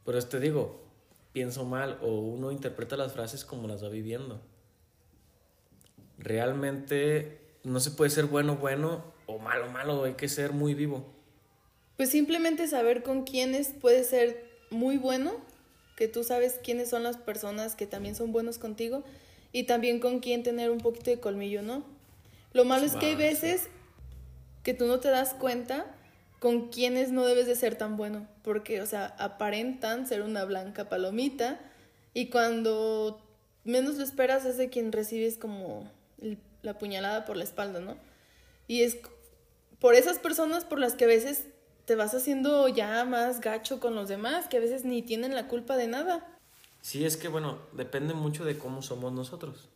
Pero 0.03 0.21
te 0.21 0.41
digo, 0.41 0.91
pienso 1.31 1.63
mal 1.63 1.99
o 2.01 2.19
uno 2.19 2.51
interpreta 2.51 2.97
las 2.97 3.13
frases 3.13 3.45
como 3.45 3.69
las 3.69 3.81
va 3.81 3.87
viviendo. 3.87 4.41
Realmente 6.17 7.39
no 7.63 7.79
se 7.79 7.91
puede 7.91 8.09
ser 8.09 8.25
bueno, 8.25 8.55
bueno 8.55 9.03
o 9.25 9.39
malo, 9.39 9.69
malo. 9.69 10.03
Hay 10.03 10.13
que 10.13 10.29
ser 10.29 10.51
muy 10.53 10.73
vivo. 10.73 11.05
Pues 11.97 12.09
simplemente 12.09 12.67
saber 12.67 13.03
con 13.03 13.23
quiénes 13.23 13.69
puede 13.69 14.03
ser 14.03 14.45
muy 14.69 14.97
bueno, 14.97 15.33
que 15.95 16.07
tú 16.07 16.23
sabes 16.23 16.59
quiénes 16.63 16.89
son 16.89 17.03
las 17.03 17.17
personas 17.17 17.75
que 17.75 17.87
también 17.87 18.15
son 18.15 18.31
buenos 18.31 18.59
contigo 18.59 19.03
y 19.51 19.63
también 19.63 19.99
con 19.99 20.19
quién 20.19 20.43
tener 20.43 20.69
un 20.69 20.77
poquito 20.77 21.09
de 21.09 21.19
colmillo, 21.19 21.63
¿no? 21.63 21.83
Lo 22.53 22.65
malo 22.65 22.85
es 22.85 22.95
que 22.95 23.07
hay 23.07 23.15
veces 23.15 23.67
que 24.63 24.73
tú 24.73 24.85
no 24.85 24.99
te 24.99 25.09
das 25.09 25.33
cuenta 25.33 25.85
con 26.39 26.69
quiénes 26.69 27.11
no 27.11 27.25
debes 27.25 27.47
de 27.47 27.55
ser 27.55 27.75
tan 27.75 27.97
bueno, 27.97 28.27
porque, 28.43 28.81
o 28.81 28.85
sea, 28.85 29.07
aparentan 29.17 30.07
ser 30.07 30.21
una 30.21 30.45
blanca 30.45 30.87
palomita 30.89 31.59
y 32.13 32.27
cuando 32.27 33.19
menos 33.63 33.95
lo 33.95 34.03
esperas 34.03 34.45
es 34.45 34.57
de 34.57 34.69
quien 34.69 34.91
recibes 34.91 35.37
como 35.37 35.89
la 36.61 36.77
puñalada 36.77 37.25
por 37.25 37.37
la 37.37 37.43
espalda, 37.43 37.79
¿no? 37.79 37.97
Y 38.67 38.81
es 38.81 38.97
por 39.79 39.95
esas 39.95 40.19
personas 40.19 40.65
por 40.65 40.79
las 40.79 40.95
que 40.95 41.05
a 41.05 41.07
veces 41.07 41.45
te 41.85 41.95
vas 41.95 42.13
haciendo 42.13 42.67
ya 42.67 43.05
más 43.05 43.39
gacho 43.39 43.79
con 43.79 43.95
los 43.95 44.09
demás, 44.09 44.47
que 44.47 44.57
a 44.57 44.59
veces 44.59 44.83
ni 44.83 45.01
tienen 45.01 45.35
la 45.35 45.47
culpa 45.47 45.77
de 45.77 45.87
nada. 45.87 46.37
Sí, 46.81 47.05
es 47.05 47.17
que 47.17 47.27
bueno, 47.27 47.59
depende 47.73 48.13
mucho 48.13 48.45
de 48.45 48.57
cómo 48.57 48.81
somos 48.81 49.13
nosotros. 49.13 49.69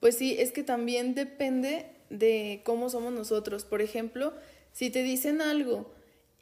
Pues 0.00 0.16
sí, 0.16 0.36
es 0.38 0.52
que 0.52 0.62
también 0.62 1.14
depende 1.14 1.90
de 2.10 2.62
cómo 2.64 2.90
somos 2.90 3.12
nosotros. 3.12 3.64
Por 3.64 3.80
ejemplo, 3.80 4.34
si 4.72 4.90
te 4.90 5.02
dicen 5.02 5.40
algo 5.40 5.90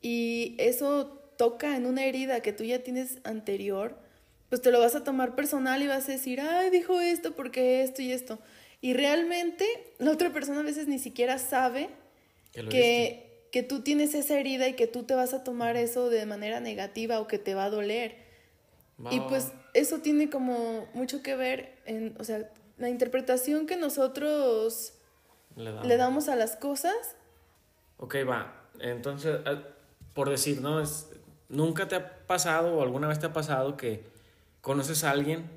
y 0.02 0.56
eso 0.58 1.06
toca 1.37 1.76
en 1.76 1.87
una 1.87 2.04
herida 2.04 2.40
que 2.40 2.52
tú 2.52 2.64
ya 2.64 2.82
tienes 2.82 3.18
anterior, 3.25 3.96
pues 4.49 4.61
te 4.61 4.70
lo 4.70 4.80
vas 4.80 4.94
a 4.94 5.04
tomar 5.04 5.34
personal 5.34 5.82
y 5.82 5.87
vas 5.87 6.08
a 6.08 6.12
decir, 6.12 6.40
ay, 6.40 6.70
dijo 6.70 7.00
esto 7.00 7.32
porque 7.34 7.82
esto 7.82 8.02
y 8.02 8.12
esto. 8.12 8.38
Y 8.84 8.92
realmente 8.92 9.64
la 9.96 10.10
otra 10.10 10.30
persona 10.30 10.60
a 10.60 10.62
veces 10.62 10.88
ni 10.88 10.98
siquiera 10.98 11.38
sabe 11.38 11.88
Que 12.52 12.68
que, 12.68 13.48
que 13.50 13.62
tú 13.62 13.80
tienes 13.80 14.14
esa 14.14 14.38
herida 14.38 14.68
y 14.68 14.74
que 14.74 14.86
tú 14.86 15.04
te 15.04 15.14
vas 15.14 15.32
a 15.32 15.42
tomar 15.42 15.76
eso 15.76 16.10
de 16.10 16.26
manera 16.26 16.60
negativa 16.60 17.18
o 17.18 17.26
que 17.26 17.38
te 17.38 17.54
va 17.54 17.64
a 17.64 17.70
doler. 17.70 18.18
Va, 19.02 19.10
Y 19.10 19.20
pues 19.20 19.52
eso 19.72 20.00
tiene 20.00 20.28
como 20.28 20.86
mucho 20.92 21.22
que 21.22 21.34
ver 21.34 21.78
en, 21.86 22.14
o 22.20 22.24
sea, 22.24 22.50
la 22.76 22.90
interpretación 22.90 23.66
que 23.66 23.78
nosotros 23.78 24.92
le 25.56 25.70
damos. 25.72 25.86
le 25.86 25.96
damos 25.96 26.28
a 26.28 26.36
las 26.36 26.54
cosas. 26.56 27.16
Ok, 27.96 28.16
va. 28.28 28.68
Entonces, 28.80 29.40
ah, 29.46 29.62
por 30.12 30.28
decir, 30.28 30.60
¿no? 30.60 30.78
Es, 30.82 31.08
¿Nunca 31.48 31.88
te 31.88 31.96
ha 31.96 32.26
pasado 32.26 32.76
o 32.76 32.82
alguna 32.82 33.08
vez 33.08 33.18
te 33.18 33.24
ha 33.24 33.32
pasado 33.32 33.78
que 33.78 34.04
conoces 34.60 35.04
a 35.04 35.10
alguien 35.10 35.48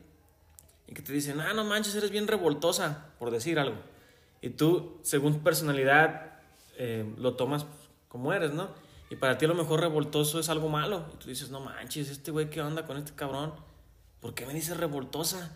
y 0.88 0.94
que 0.94 1.02
te 1.02 1.12
dicen, 1.14 1.40
ah, 1.42 1.54
no 1.54 1.66
manches, 1.66 1.96
eres 1.96 2.12
bien 2.12 2.28
revoltosa, 2.28 3.10
por 3.20 3.30
decir 3.32 3.60
algo? 3.60 3.78
Y 4.42 4.52
tú, 4.52 5.00
según 5.04 5.34
tu 5.34 5.40
personalidad, 5.44 6.40
eh, 6.78 7.06
lo 7.18 7.36
tomas 7.36 7.66
como 8.08 8.34
eres, 8.34 8.54
¿no? 8.54 8.70
Y 9.10 9.16
para 9.16 9.38
ti 9.38 9.46
a 9.46 9.48
lo 9.48 9.56
mejor 9.56 9.82
revoltoso 9.82 10.40
es 10.40 10.50
algo 10.50 10.70
malo. 10.70 11.06
Y 11.14 11.18
tú 11.18 11.30
dices, 11.30 11.50
no 11.50 11.60
manches, 11.60 12.10
este 12.10 12.32
güey, 12.32 12.50
¿qué 12.50 12.62
onda 12.62 12.86
con 12.86 12.98
este 12.98 13.14
cabrón? 13.14 13.54
¿Por 14.22 14.34
qué 14.34 14.46
me 14.46 14.54
dice 14.54 14.74
revoltosa? 14.74 15.56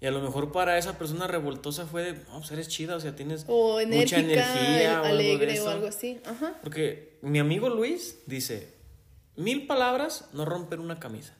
Y 0.00 0.06
a 0.06 0.10
lo 0.10 0.20
mejor 0.20 0.52
para 0.52 0.76
esa 0.76 0.98
persona 0.98 1.26
revoltosa 1.26 1.86
fue 1.86 2.02
de, 2.02 2.12
no, 2.24 2.38
pues 2.38 2.50
eres 2.52 2.68
chida, 2.68 2.96
o 2.96 3.00
sea, 3.00 3.16
tienes 3.16 3.44
O 3.48 3.80
mucha 3.86 4.18
enérgica, 4.18 4.20
energía 4.20 4.92
o 5.00 5.04
algo 5.04 5.06
alegre 5.14 5.50
o 5.52 5.54
eso. 5.54 5.70
algo 5.70 5.86
así. 5.86 6.20
Ajá. 6.26 6.58
Porque 6.62 7.18
mi 7.22 7.38
amigo 7.38 7.70
Luis 7.70 8.20
dice, 8.26 8.74
mil 9.36 9.66
palabras 9.66 10.28
no 10.32 10.44
rompen 10.44 10.80
una 10.80 10.98
camisa 10.98 11.34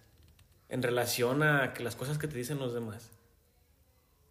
en 0.74 0.82
relación 0.82 1.44
a 1.44 1.72
que 1.72 1.84
las 1.84 1.94
cosas 1.94 2.18
que 2.18 2.26
te 2.26 2.36
dicen 2.36 2.58
los 2.58 2.74
demás. 2.74 3.08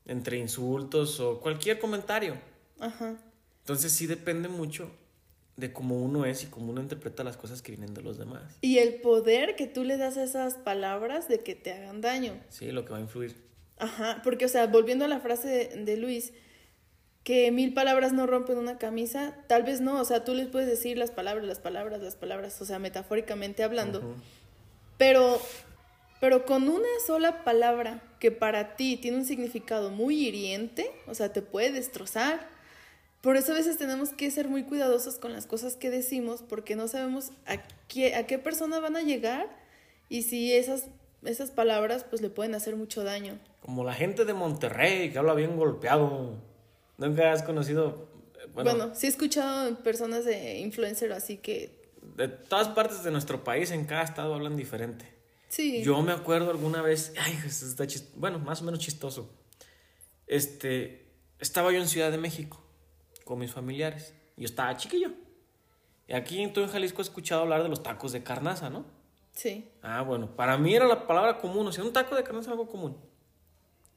Entre 0.05 0.37
insultos 0.37 1.21
o 1.21 1.39
cualquier 1.39 1.79
comentario. 1.79 2.35
Ajá. 2.81 3.15
Entonces 3.59 3.93
sí 3.93 4.07
depende 4.07 4.49
mucho 4.49 4.91
de 5.55 5.71
cómo 5.71 5.95
uno 5.95 6.25
es 6.25 6.43
y 6.43 6.47
cómo 6.47 6.73
uno 6.73 6.81
interpreta 6.81 7.23
las 7.23 7.37
cosas 7.37 7.61
que 7.61 7.71
vienen 7.71 7.93
de 7.93 8.01
los 8.01 8.17
demás. 8.17 8.57
Y 8.59 8.79
el 8.79 8.95
poder 8.95 9.55
que 9.55 9.67
tú 9.67 9.85
le 9.85 9.95
das 9.95 10.17
a 10.17 10.23
esas 10.23 10.55
palabras 10.55 11.29
de 11.29 11.39
que 11.39 11.55
te 11.55 11.71
hagan 11.71 12.01
daño. 12.01 12.33
Sí, 12.49 12.73
lo 12.73 12.83
que 12.83 12.91
va 12.91 12.97
a 12.97 13.01
influir. 13.01 13.37
Ajá, 13.77 14.19
porque, 14.21 14.43
o 14.43 14.49
sea, 14.49 14.67
volviendo 14.67 15.05
a 15.05 15.07
la 15.07 15.21
frase 15.21 15.47
de, 15.47 15.85
de 15.85 15.95
Luis, 15.95 16.33
que 17.23 17.53
mil 17.53 17.73
palabras 17.73 18.11
no 18.11 18.27
rompen 18.27 18.57
una 18.57 18.77
camisa, 18.77 19.33
tal 19.47 19.63
vez 19.63 19.79
no, 19.79 19.97
o 19.97 20.03
sea, 20.03 20.25
tú 20.25 20.33
les 20.33 20.49
puedes 20.49 20.67
decir 20.67 20.97
las 20.97 21.11
palabras, 21.11 21.45
las 21.45 21.59
palabras, 21.59 22.01
las 22.01 22.17
palabras, 22.17 22.61
o 22.61 22.65
sea, 22.65 22.79
metafóricamente 22.79 23.63
hablando, 23.63 24.13
pero, 24.97 25.41
pero 26.23 26.45
con 26.45 26.69
una 26.69 26.87
sola 27.05 27.43
palabra 27.43 28.01
que 28.19 28.31
para 28.31 28.77
ti 28.77 28.95
tiene 28.95 29.17
un 29.17 29.25
significado 29.25 29.89
muy 29.89 30.25
hiriente, 30.25 30.89
o 31.05 31.13
sea, 31.13 31.33
te 31.33 31.41
puede 31.41 31.73
destrozar. 31.73 32.47
Por 33.19 33.35
eso 33.35 33.51
a 33.51 33.55
veces 33.55 33.77
tenemos 33.77 34.11
que 34.13 34.31
ser 34.31 34.47
muy 34.47 34.63
cuidadosos 34.63 35.15
con 35.15 35.33
las 35.33 35.47
cosas 35.47 35.75
que 35.75 35.89
decimos, 35.89 36.41
porque 36.41 36.77
no 36.77 36.87
sabemos 36.87 37.31
a 37.45 37.57
qué, 37.89 38.15
a 38.15 38.25
qué 38.25 38.39
persona 38.39 38.79
van 38.79 38.95
a 38.95 39.01
llegar 39.01 39.49
y 40.07 40.21
si 40.21 40.53
esas, 40.53 40.85
esas 41.25 41.51
palabras 41.51 42.05
pues 42.05 42.21
le 42.21 42.29
pueden 42.29 42.55
hacer 42.55 42.77
mucho 42.77 43.03
daño. 43.03 43.37
Como 43.59 43.83
la 43.83 43.93
gente 43.93 44.23
de 44.23 44.33
Monterrey 44.33 45.11
que 45.11 45.17
habla 45.17 45.33
bien 45.33 45.57
golpeado. 45.57 46.37
Nunca 46.97 47.33
has 47.33 47.43
conocido. 47.43 48.07
eh, 48.41 48.47
Bueno, 48.53 48.71
Bueno, 48.71 48.95
sí 48.95 49.07
he 49.07 49.09
escuchado 49.09 49.75
personas 49.79 50.23
de 50.23 50.59
influencer 50.59 51.11
así 51.11 51.35
que 51.35 51.83
de 52.15 52.29
todas 52.29 52.69
partes 52.69 53.03
de 53.03 53.11
nuestro 53.11 53.43
país, 53.43 53.71
en 53.71 53.83
cada 53.83 54.03
estado 54.03 54.33
hablan 54.35 54.55
diferente. 54.55 55.22
Sí. 55.55 55.83
Yo 55.83 56.01
me 56.01 56.11
acuerdo 56.11 56.49
alguna 56.51 56.81
vez, 56.81 57.13
ay, 57.19 57.39
esto 57.45 57.65
está 57.65 57.85
chis- 57.85 58.09
bueno, 58.15 58.39
más 58.39 58.61
o 58.61 58.65
menos 58.65 58.79
chistoso. 58.79 59.29
Este, 60.27 61.05
estaba 61.39 61.71
yo 61.71 61.79
en 61.79 61.87
Ciudad 61.87 62.11
de 62.11 62.17
México 62.17 62.61
con 63.25 63.39
mis 63.39 63.51
familiares. 63.51 64.13
Yo 64.37 64.45
estaba 64.45 64.75
chiquillo. 64.77 65.11
Y 66.07 66.13
aquí 66.13 66.41
en 66.41 66.53
todo 66.53 66.65
en 66.65 66.71
Jalisco 66.71 67.01
he 67.01 67.03
escuchado 67.03 67.41
hablar 67.41 67.63
de 67.63 67.69
los 67.69 67.83
tacos 67.83 68.11
de 68.11 68.23
carnaza, 68.23 68.69
¿no? 68.69 68.85
Sí. 69.31 69.67
Ah, 69.81 70.01
bueno, 70.01 70.35
para 70.35 70.57
mí 70.57 70.75
era 70.75 70.85
la 70.87 71.07
palabra 71.07 71.37
común, 71.39 71.67
o 71.67 71.71
sea, 71.71 71.83
un 71.83 71.93
taco 71.93 72.15
de 72.15 72.23
carnaza 72.23 72.47
es 72.49 72.51
algo 72.51 72.67
común. 72.67 72.97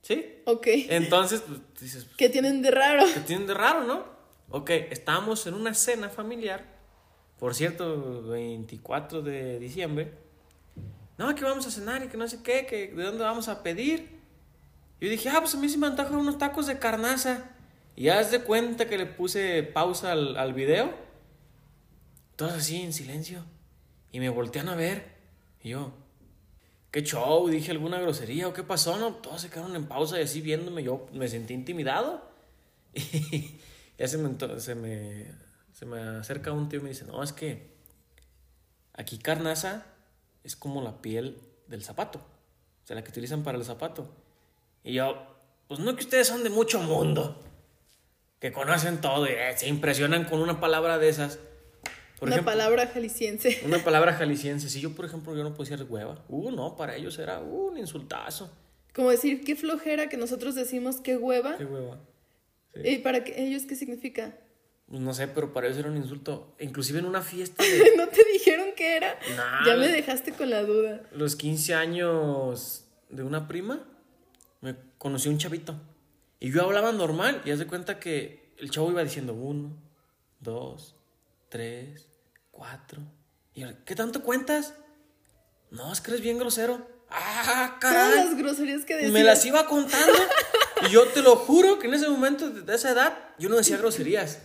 ¿Sí? 0.03 0.43
Ok. 0.47 0.67
Entonces, 0.89 1.43
pues 1.47 1.61
dices, 1.81 2.07
¿Qué 2.17 2.29
tienen 2.29 2.63
de 2.63 2.71
raro? 2.71 3.05
¿qué 3.13 3.21
tienen 3.21 3.47
de 3.47 3.55
raro, 3.55 3.83
no? 3.85 4.05
Ok, 4.51 4.71
estábamos 4.71 5.47
en 5.49 5.55
una 5.55 5.75
cena 5.75 6.09
familiar, 6.09 6.65
por 7.39 7.55
cierto, 7.55 8.23
24 8.29 9.21
de 9.23 9.59
diciembre. 9.59 10.13
No, 11.19 11.35
que 11.35 11.45
vamos 11.45 11.67
a 11.67 11.71
cenar 11.71 12.05
y 12.05 12.09
que 12.09 12.17
no 12.17 12.29
sé 12.29 12.43
qué, 12.43 12.67
que 12.67 12.89
de 12.89 13.03
dónde 13.03 13.25
vamos 13.25 13.49
a 13.49 13.63
pedir. 13.63 14.21
Yo 15.01 15.09
dije, 15.09 15.29
ah, 15.31 15.41
pues 15.41 15.55
a 15.55 15.59
mí 15.59 15.69
se 15.69 15.79
me 15.79 15.87
antojan 15.87 16.17
unos 16.17 16.39
tacos 16.39 16.67
de 16.67 16.79
carnaza. 16.79 17.51
Y 17.95 18.09
haz 18.09 18.31
de 18.31 18.43
cuenta 18.43 18.87
que 18.87 18.99
le 18.99 19.07
puse 19.07 19.63
pausa 19.63 20.13
al, 20.13 20.37
al 20.37 20.53
video. 20.53 20.95
Todos 22.37 22.53
así 22.53 22.83
en 22.83 22.93
silencio. 22.93 23.45
Y 24.13 24.21
me 24.21 24.29
voltean 24.29 24.69
a 24.69 24.75
ver. 24.75 25.17
Y 25.63 25.71
yo, 25.71 25.95
¿qué 26.91 27.03
show? 27.03 27.49
Dije 27.49 27.71
alguna 27.71 27.99
grosería 27.99 28.49
o 28.49 28.53
qué 28.53 28.63
pasó, 28.63 28.99
¿no? 28.99 29.15
Todos 29.15 29.41
se 29.41 29.49
quedaron 29.49 29.75
en 29.75 29.87
pausa 29.87 30.19
y 30.21 30.25
así 30.25 30.43
viéndome. 30.43 30.83
Yo 30.83 31.07
me 31.13 31.29
sentí 31.29 31.55
intimidado. 31.55 32.31
Y 33.99 34.03
ya 34.03 34.09
se 34.09 34.19
me, 34.19 34.37
se 34.61 34.75
me, 34.75 35.33
se 35.73 35.87
me 35.87 35.99
acerca 35.99 36.53
un 36.53 36.69
tío 36.69 36.81
y 36.81 36.83
me 36.83 36.91
dice, 36.91 37.07
no, 37.07 37.23
es 37.23 37.33
que 37.33 37.71
aquí 38.93 39.17
carnaza 39.17 39.87
es 40.47 40.55
como 40.55 40.81
la 40.81 41.03
piel 41.03 41.39
del 41.67 41.83
zapato. 41.83 42.21
O 42.21 42.87
sea, 42.87 42.95
la 42.95 43.03
que 43.03 43.11
utilizan 43.11 43.43
para 43.43 43.59
el 43.59 43.65
zapato. 43.65 44.09
Y 44.85 44.95
yo, 44.95 45.27
pues 45.67 45.81
no 45.81 45.95
que 45.97 46.05
ustedes 46.05 46.29
son 46.29 46.45
de 46.45 46.51
mucho 46.51 46.81
mundo. 46.81 47.43
Que 48.39 48.53
conocen 48.53 49.01
todo 49.01 49.27
y 49.27 49.31
eh, 49.31 49.57
se 49.57 49.67
impresionan 49.67 50.25
con 50.25 50.41
una 50.41 50.61
palabra 50.61 50.99
de 50.99 51.09
esas. 51.09 51.41
Por 52.19 52.29
Una 52.29 52.37
ejemplo, 52.37 52.53
palabra 52.53 52.87
jalisciense. 52.87 53.61
una 53.67 53.83
palabra 53.83 54.13
jalisciense. 54.13 54.69
Si 54.69 54.81
yo, 54.81 54.95
por 54.95 55.05
ejemplo, 55.05 55.37
yo 55.37 55.43
no 55.43 55.53
puedo 55.53 55.69
decir 55.69 55.85
hueva. 55.91 56.25
Uh, 56.29 56.53
no, 56.53 56.77
para 56.77 56.95
ellos 56.95 57.19
era 57.19 57.41
uh, 57.41 57.69
un 57.69 57.79
insultazo. 57.79 58.51
Como 58.95 59.11
decir, 59.11 59.43
qué 59.45 59.57
flojera 59.57 60.09
que 60.09 60.17
nosotros 60.17 60.55
decimos 60.55 61.01
qué 61.01 61.17
hueva. 61.17 61.57
Qué 61.59 61.65
hueva. 61.65 61.99
Sí. 62.73 62.83
¿Y 62.85 62.99
para 62.99 63.19
ellos 63.19 63.65
qué 63.65 63.75
significa? 63.75 64.37
No 64.89 65.13
sé, 65.15 65.27
pero 65.27 65.53
para 65.53 65.67
ellos 65.67 65.79
era 65.79 65.91
un 65.91 65.97
insulto. 65.97 66.55
Inclusive 66.61 67.01
en 67.01 67.07
una 67.07 67.21
fiesta 67.23 67.63
de 67.63 67.93
¿No 67.97 68.07
te 68.09 68.25
dijeron 68.33 68.69
qué 68.77 68.97
era? 68.97 69.19
Nah, 69.37 69.67
ya 69.67 69.75
me 69.77 69.89
dejaste 69.89 70.33
con 70.33 70.49
la 70.51 70.63
duda. 70.63 71.01
los 71.13 71.35
15 71.35 71.75
años 71.75 72.85
de 73.09 73.23
una 73.25 73.49
prima, 73.49 73.81
me 74.61 74.77
conocí 74.99 75.29
un 75.29 75.39
chavito. 75.39 75.75
Y 76.39 76.53
yo 76.53 76.63
hablaba 76.63 76.93
normal. 76.93 77.43
Y 77.45 77.51
haz 77.51 77.59
de 77.59 77.67
cuenta 77.67 77.99
que 77.99 78.53
el 78.59 78.71
chavo 78.71 78.91
iba 78.91 79.03
diciendo 79.03 79.35
uno, 79.35 79.77
dos, 80.41 80.95
tres, 81.49 82.07
cuatro. 82.53 83.01
Y 83.55 83.63
yo, 83.63 83.69
¿qué 83.85 83.97
tanto 83.97 84.23
cuentas? 84.23 84.75
No, 85.71 85.93
es 85.93 86.01
que 86.01 86.11
eres 86.13 86.21
bien 86.23 86.39
grosero. 86.39 86.87
¡Ah, 87.11 87.77
Todas 87.81 87.95
caray! 87.95 88.25
las 88.25 88.37
groserías 88.37 88.85
que 88.85 88.95
decías. 88.95 89.13
Me 89.13 89.25
las 89.25 89.45
iba 89.47 89.67
contando. 89.67 90.19
y 90.87 90.91
yo 90.91 91.07
te 91.09 91.23
lo 91.23 91.35
juro 91.37 91.79
que 91.79 91.87
en 91.89 91.95
ese 91.95 92.09
momento, 92.09 92.51
de 92.51 92.75
esa 92.75 92.91
edad, 92.93 93.17
yo 93.39 93.49
no 93.49 93.57
decía 93.57 93.79
groserías. 93.79 94.41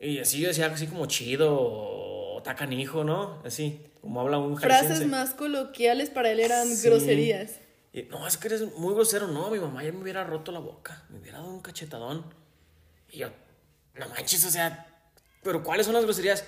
Y 0.00 0.18
así 0.18 0.40
yo 0.40 0.48
decía 0.48 0.66
así 0.66 0.86
como 0.86 1.06
chido 1.06 1.56
o 1.58 2.42
tacanijo, 2.42 3.02
¿no? 3.04 3.42
Así, 3.44 3.80
como 4.00 4.20
habla 4.20 4.38
un 4.38 4.58
Frases 4.58 5.06
más 5.06 5.30
coloquiales 5.34 6.10
para 6.10 6.30
él 6.30 6.40
eran 6.40 6.68
Sí. 6.68 6.86
groserías. 6.88 7.52
Y, 7.92 8.02
no, 8.02 8.26
es 8.26 8.36
que 8.36 8.48
eres 8.48 8.62
muy 8.76 8.92
grosero. 8.94 9.26
No, 9.26 9.50
mi 9.50 9.58
mamá 9.58 9.82
ya 9.82 9.92
me 9.92 10.00
hubiera 10.02 10.22
roto 10.24 10.52
la 10.52 10.58
boca. 10.58 11.04
Me 11.08 11.18
hubiera 11.18 11.38
dado 11.38 11.50
un 11.50 11.60
cachetadón. 11.60 12.24
Y 13.10 13.18
yo, 13.18 13.30
no 13.94 14.08
manches, 14.10 14.44
o 14.44 14.50
sea, 14.50 14.86
¿pero 15.42 15.62
cuáles 15.62 15.86
son 15.86 15.94
las 15.94 16.04
groserías? 16.04 16.44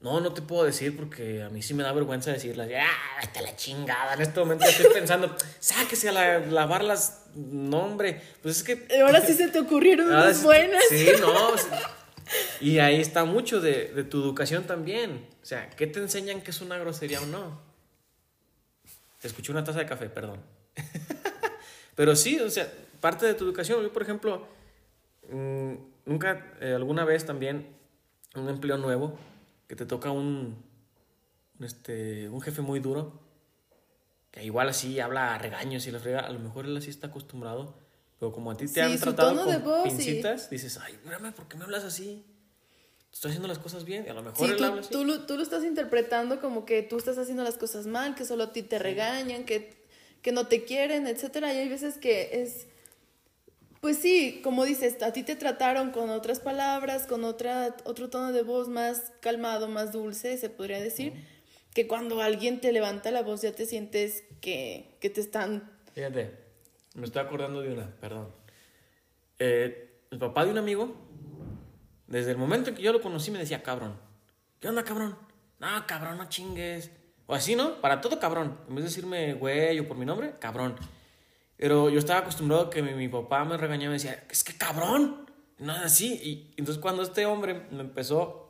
No, 0.00 0.20
no 0.20 0.32
te 0.32 0.42
puedo 0.42 0.64
decir 0.64 0.96
porque 0.96 1.42
a 1.42 1.50
mí 1.50 1.60
sí 1.62 1.74
me 1.74 1.82
da 1.84 1.92
vergüenza 1.92 2.32
decirlas. 2.32 2.68
Ya, 2.68 2.86
hasta 3.20 3.42
la 3.42 3.54
chingada. 3.56 4.14
En 4.14 4.22
este 4.22 4.38
momento 4.40 4.64
estoy 4.64 4.86
pensando, 4.92 5.34
sáquese 5.60 6.08
a 6.08 6.12
la- 6.12 6.38
lavarlas. 6.40 7.26
No, 7.34 7.78
hombre. 7.84 8.20
Pues 8.42 8.58
es 8.58 8.62
que. 8.64 8.86
Ahora 9.02 9.20
sí 9.24 9.34
se 9.34 9.48
te 9.48 9.60
ocurrieron 9.60 10.08
unas 10.08 10.42
buenas. 10.42 10.82
Sí, 10.88 11.08
no. 11.20 11.50
Y 12.60 12.78
ahí 12.78 13.00
está 13.00 13.24
mucho 13.24 13.60
de, 13.60 13.92
de 13.92 14.04
tu 14.04 14.22
educación 14.22 14.64
también. 14.64 15.26
O 15.42 15.44
sea, 15.46 15.70
¿qué 15.70 15.86
te 15.86 16.00
enseñan 16.00 16.40
que 16.42 16.50
es 16.50 16.60
una 16.60 16.78
grosería 16.78 17.20
o 17.20 17.26
no? 17.26 17.60
Te 19.20 19.28
escuché 19.28 19.52
una 19.52 19.64
taza 19.64 19.78
de 19.80 19.86
café, 19.86 20.08
perdón. 20.08 20.40
Pero 21.94 22.14
sí, 22.16 22.38
o 22.40 22.50
sea, 22.50 22.72
parte 23.00 23.26
de 23.26 23.34
tu 23.34 23.44
educación. 23.44 23.82
Yo, 23.82 23.92
por 23.92 24.02
ejemplo, 24.02 24.46
mm, 25.30 25.72
nunca, 26.06 26.52
eh, 26.60 26.72
alguna 26.74 27.04
vez 27.04 27.24
también, 27.26 27.66
un 28.34 28.48
empleo 28.48 28.76
nuevo, 28.78 29.18
que 29.66 29.74
te 29.76 29.86
toca 29.86 30.10
un, 30.10 30.56
este, 31.60 32.28
un 32.28 32.40
jefe 32.40 32.62
muy 32.62 32.80
duro, 32.80 33.20
que 34.30 34.44
igual 34.44 34.68
así 34.68 35.00
habla 35.00 35.34
a 35.34 35.38
regaños 35.38 35.86
y 35.86 35.90
la 35.90 35.98
frega, 35.98 36.20
a 36.20 36.30
lo 36.30 36.38
mejor 36.38 36.66
él 36.66 36.76
así 36.76 36.90
está 36.90 37.08
acostumbrado, 37.08 37.74
pero 38.20 38.32
como 38.32 38.50
a 38.50 38.56
ti 38.56 38.66
te 38.66 38.74
Sí, 38.74 38.80
han 38.80 38.98
tratado 38.98 39.42
con 39.44 39.54
y- 39.54 39.88
pincitas, 39.88 40.50
dices, 40.50 40.78
ay, 40.78 40.92
espérame, 40.94 41.32
¿por 41.32 41.48
qué 41.48 41.56
me 41.56 41.64
hablas 41.64 41.84
así? 41.84 42.24
Estoy 43.12 43.30
haciendo 43.30 43.48
las 43.48 43.58
cosas 43.58 43.84
bien, 43.84 44.04
y 44.06 44.10
a 44.10 44.14
lo 44.14 44.22
mejor 44.22 44.46
Sí, 44.46 44.52
él 44.52 44.56
tú, 44.58 44.64
habla 44.64 44.80
así. 44.82 44.90
tú 44.90 45.04
lo, 45.04 45.26
tú 45.26 45.36
lo 45.36 45.42
estás 45.42 45.64
interpretando 45.64 46.40
como 46.40 46.64
que 46.64 46.82
tú 46.82 46.98
estás 46.98 47.18
haciendo 47.18 47.42
las 47.42 47.56
cosas 47.56 47.86
mal, 47.86 48.14
que 48.14 48.24
solo 48.24 48.44
a 48.44 48.52
ti 48.52 48.62
te 48.62 48.78
regañan, 48.78 49.44
que, 49.44 49.76
que 50.22 50.30
no 50.32 50.46
te 50.46 50.64
quieren, 50.64 51.06
etcétera. 51.06 51.52
Y 51.54 51.58
hay 51.58 51.68
veces 51.68 51.96
que 51.98 52.42
es, 52.42 52.66
pues 53.80 53.96
sí, 53.98 54.40
como 54.44 54.64
dices, 54.64 55.02
a 55.02 55.12
ti 55.12 55.22
te 55.22 55.36
trataron 55.36 55.90
con 55.90 56.10
otras 56.10 56.40
palabras, 56.40 57.06
con 57.06 57.24
otra, 57.24 57.74
otro 57.84 58.08
tono 58.10 58.32
de 58.32 58.42
voz 58.42 58.68
más 58.68 59.12
calmado, 59.20 59.68
más 59.68 59.90
dulce, 59.92 60.36
se 60.38 60.50
podría 60.50 60.80
decir, 60.80 61.14
que 61.74 61.88
cuando 61.88 62.20
alguien 62.22 62.60
te 62.60 62.72
levanta 62.72 63.10
la 63.10 63.22
voz 63.22 63.42
ya 63.42 63.52
te 63.52 63.66
sientes 63.66 64.22
que, 64.40 64.96
que 65.00 65.10
te 65.10 65.20
están... 65.20 65.72
Fíjate, 65.94 66.30
me 66.94 67.06
estoy 67.06 67.22
acordando 67.22 67.62
de 67.62 67.72
una, 67.72 67.90
perdón. 68.00 68.28
Eh, 69.38 69.90
el 70.10 70.18
papá 70.18 70.44
de 70.44 70.50
un 70.50 70.58
amigo, 70.58 70.94
desde 72.08 72.32
el 72.32 72.36
momento 72.36 72.70
en 72.70 72.76
que 72.76 72.82
yo 72.82 72.92
lo 72.92 73.00
conocí, 73.00 73.30
me 73.30 73.38
decía, 73.38 73.62
cabrón. 73.62 73.96
¿Qué 74.60 74.68
onda, 74.68 74.82
cabrón? 74.82 75.16
No, 75.60 75.68
cabrón, 75.86 76.18
no 76.18 76.28
chingues. 76.28 76.90
O 77.26 77.34
así, 77.34 77.54
¿no? 77.54 77.80
Para 77.80 78.00
todo, 78.00 78.18
cabrón. 78.18 78.58
En 78.68 78.74
vez 78.74 78.84
de 78.84 78.88
decirme 78.90 79.34
güey 79.34 79.78
o 79.78 79.86
por 79.86 79.96
mi 79.96 80.04
nombre, 80.06 80.34
cabrón. 80.40 80.74
Pero 81.56 81.90
yo 81.90 81.98
estaba 81.98 82.20
acostumbrado 82.20 82.64
a 82.64 82.70
que 82.70 82.82
mi, 82.82 82.94
mi 82.94 83.08
papá 83.08 83.44
me 83.44 83.56
regañaba 83.56 83.84
y 83.86 83.88
me 83.88 83.92
decía, 83.94 84.24
es 84.30 84.42
que 84.42 84.56
cabrón. 84.56 85.30
No 85.58 85.72
así. 85.72 86.14
Y 86.22 86.54
entonces 86.56 86.80
cuando 86.80 87.02
este 87.02 87.26
hombre 87.26 87.66
me 87.70 87.80
empezó 87.80 88.48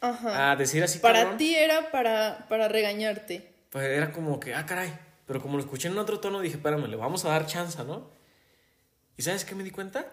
Ajá. 0.00 0.50
a 0.52 0.56
decir 0.56 0.82
así, 0.84 0.98
para 0.98 1.20
cabrón, 1.20 1.38
ti 1.38 1.54
era 1.54 1.90
para, 1.90 2.46
para 2.48 2.68
regañarte. 2.68 3.54
pues 3.70 3.86
era 3.86 4.12
como 4.12 4.38
que, 4.38 4.54
ah, 4.54 4.64
caray. 4.66 4.92
Pero 5.26 5.40
como 5.40 5.56
lo 5.56 5.62
escuché 5.62 5.88
en 5.88 5.96
otro 5.98 6.20
tono, 6.20 6.40
dije, 6.40 6.56
espérame, 6.56 6.86
le 6.86 6.96
vamos 6.96 7.24
a 7.24 7.30
dar 7.30 7.46
chance, 7.46 7.82
¿no? 7.84 8.10
¿Y 9.16 9.22
sabes 9.22 9.44
qué 9.46 9.54
me 9.54 9.64
di 9.64 9.70
cuenta? 9.70 10.06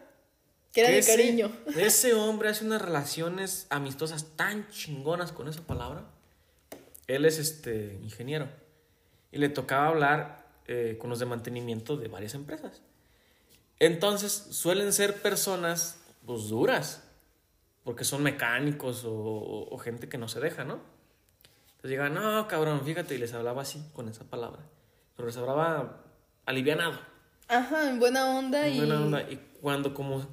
Que 0.73 0.81
era 0.81 0.89
Que 0.89 0.93
de 0.95 0.99
ese- 0.99 1.15
cariño. 1.15 1.51
Ese 1.77 2.13
hombre 2.13 2.49
hace 2.49 2.65
unas 2.65 2.81
relaciones 2.81 3.67
amistosas 3.69 4.35
tan 4.35 4.69
chingonas 4.69 5.31
con 5.31 5.47
esa 5.47 5.61
palabra. 5.61 6.05
Él 7.07 7.25
es 7.25 7.37
este 7.39 7.99
ingeniero. 8.01 8.47
Y 9.31 9.37
le 9.37 9.49
tocaba 9.49 9.87
hablar 9.87 10.45
eh, 10.67 10.97
con 10.99 11.09
los 11.09 11.19
de 11.19 11.25
mantenimiento 11.25 11.97
de 11.97 12.07
varias 12.07 12.33
empresas. 12.35 12.81
Entonces, 13.79 14.31
suelen 14.51 14.93
ser 14.93 15.21
personas 15.21 15.99
pues 16.25 16.49
duras, 16.49 17.03
porque 17.83 18.03
son 18.03 18.21
mecánicos 18.23 19.03
o, 19.05 19.67
o 19.69 19.77
gente 19.79 20.07
que 20.07 20.17
no 20.19 20.27
se 20.27 20.39
deja, 20.39 20.63
¿no? 20.63 20.75
Entonces 21.67 21.89
llegaban, 21.91 22.13
no, 22.13 22.47
cabrón, 22.47 22.81
fíjate, 22.85 23.15
y 23.15 23.17
les 23.17 23.33
hablaba 23.33 23.63
así, 23.63 23.83
con 23.93 24.07
esa 24.07 24.23
palabra, 24.25 24.61
pero 25.15 25.27
les 25.27 25.35
hablaba 25.37 26.03
alivianado. 26.45 26.99
Ajá, 27.47 27.89
en 27.89 27.99
buena 27.99 28.37
onda 28.37 28.67
en 28.67 28.73
y... 28.75 28.77
buena 28.77 29.01
onda. 29.01 29.21
Y 29.23 29.37
cuando 29.61 29.95
como, 29.95 30.23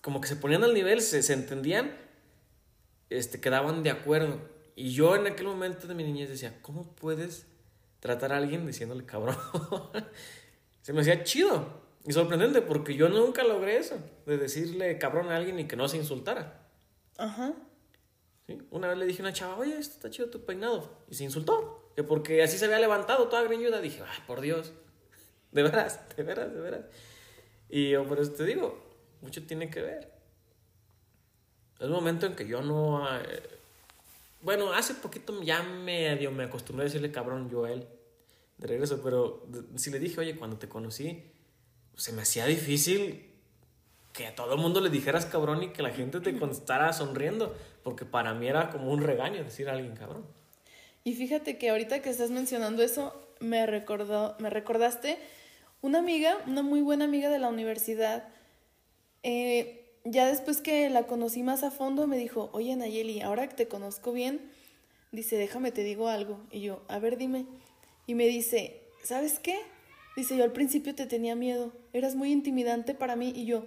como 0.00 0.20
que 0.20 0.28
se 0.28 0.36
ponían 0.36 0.64
al 0.64 0.74
nivel, 0.74 1.00
se, 1.00 1.22
se 1.22 1.32
entendían, 1.32 1.96
este, 3.10 3.40
quedaban 3.40 3.82
de 3.82 3.90
acuerdo. 3.90 4.40
Y 4.74 4.90
yo 4.92 5.16
en 5.16 5.26
aquel 5.26 5.46
momento 5.46 5.86
de 5.86 5.94
mi 5.94 6.04
niñez 6.04 6.28
decía, 6.28 6.58
¿cómo 6.62 6.94
puedes 6.94 7.46
tratar 8.00 8.32
a 8.32 8.36
alguien 8.36 8.66
diciéndole 8.66 9.04
cabrón? 9.04 9.36
se 10.82 10.92
me 10.92 11.00
hacía 11.00 11.24
chido 11.24 11.82
y 12.06 12.12
sorprendente 12.12 12.62
porque 12.62 12.94
yo 12.94 13.08
nunca 13.08 13.44
logré 13.44 13.76
eso, 13.76 13.96
de 14.24 14.38
decirle 14.38 14.98
cabrón 14.98 15.30
a 15.30 15.36
alguien 15.36 15.58
y 15.58 15.66
que 15.66 15.76
no 15.76 15.88
se 15.88 15.96
insultara. 15.96 16.68
Ajá. 17.16 17.54
¿Sí? 18.46 18.58
Una 18.70 18.88
vez 18.88 18.98
le 18.98 19.06
dije 19.06 19.20
a 19.20 19.26
una 19.26 19.32
chava, 19.32 19.56
oye, 19.56 19.76
esto 19.78 19.96
está 19.96 20.10
chido 20.10 20.30
tu 20.30 20.44
peinado. 20.44 21.04
Y 21.10 21.14
se 21.14 21.24
insultó. 21.24 21.92
Que 21.94 22.04
porque 22.04 22.42
así 22.42 22.56
se 22.56 22.64
había 22.64 22.78
levantado 22.78 23.28
toda 23.28 23.42
greñuda. 23.42 23.80
Dije, 23.80 24.02
ay, 24.08 24.22
por 24.26 24.40
Dios. 24.40 24.72
De 25.52 25.62
veras, 25.62 26.00
de 26.14 26.22
veras, 26.22 26.52
de 26.52 26.60
veras. 26.60 26.84
Y 27.68 27.90
yo 27.90 28.06
por 28.06 28.20
eso 28.20 28.32
te 28.32 28.44
digo, 28.44 28.87
mucho 29.20 29.46
tiene 29.46 29.70
que 29.70 29.82
ver. 29.82 30.12
Es 31.78 31.86
un 31.86 31.92
momento 31.92 32.26
en 32.26 32.34
que 32.34 32.46
yo 32.46 32.62
no... 32.62 33.06
eh, 33.20 33.58
bueno, 34.42 34.72
hace 34.72 34.94
poquito 34.94 35.42
ya 35.42 35.62
medio 35.62 36.30
me 36.30 36.44
acostumbré 36.44 36.84
a 36.84 36.88
decirle 36.88 37.10
cabrón 37.10 37.50
él. 37.66 37.86
De 38.58 38.66
regreso, 38.66 39.00
pero 39.02 39.46
si 39.76 39.90
le 39.90 40.00
dije, 40.00 40.20
oye, 40.20 40.36
cuando 40.36 40.58
te 40.58 40.68
conocí, 40.68 41.22
se 41.96 42.12
me 42.12 42.22
hacía 42.22 42.46
difícil 42.46 43.28
que 44.12 44.26
a 44.26 44.34
todo 44.34 44.54
el 44.54 44.60
mundo 44.60 44.80
le 44.80 44.90
dijeras 44.90 45.26
cabrón 45.26 45.62
y 45.62 45.68
que 45.68 45.82
la 45.82 45.90
gente 45.90 46.18
te 46.18 46.36
contestara 46.36 46.92
sonriendo, 46.92 47.54
porque 47.84 48.04
para 48.04 48.34
mí 48.34 48.48
era 48.48 48.70
como 48.70 48.90
un 48.90 49.00
regaño 49.00 49.44
decir 49.44 49.68
a 49.68 49.74
alguien 49.74 49.94
cabrón. 49.94 50.26
Y 51.04 51.14
fíjate 51.14 51.56
que 51.56 51.70
ahorita 51.70 52.02
que 52.02 52.10
estás 52.10 52.30
mencionando 52.30 52.82
eso, 52.82 53.14
me 53.38 53.64
recordó, 53.66 54.34
me 54.40 54.50
recordaste 54.50 55.18
una 55.80 56.00
amiga, 56.00 56.36
una 56.46 56.62
muy 56.62 56.80
buena 56.80 57.04
amiga 57.04 57.30
de 57.30 57.38
la 57.38 57.48
universidad. 57.48 58.28
Eh, 59.22 59.90
ya 60.04 60.26
después 60.26 60.60
que 60.60 60.88
la 60.90 61.06
conocí 61.06 61.42
más 61.42 61.62
a 61.62 61.70
fondo, 61.70 62.06
me 62.06 62.18
dijo, 62.18 62.50
oye 62.52 62.74
Nayeli, 62.76 63.20
ahora 63.20 63.48
que 63.48 63.54
te 63.54 63.68
conozco 63.68 64.12
bien, 64.12 64.50
dice, 65.12 65.36
déjame 65.36 65.72
te 65.72 65.82
digo 65.82 66.08
algo. 66.08 66.40
Y 66.50 66.60
yo, 66.60 66.82
a 66.88 66.98
ver, 66.98 67.18
dime. 67.18 67.46
Y 68.06 68.14
me 68.14 68.26
dice, 68.26 68.80
¿sabes 69.02 69.38
qué? 69.38 69.58
Dice, 70.16 70.36
yo 70.36 70.44
al 70.44 70.52
principio 70.52 70.94
te 70.94 71.06
tenía 71.06 71.36
miedo, 71.36 71.72
eras 71.92 72.14
muy 72.14 72.32
intimidante 72.32 72.94
para 72.94 73.16
mí. 73.16 73.32
Y 73.34 73.44
yo, 73.44 73.66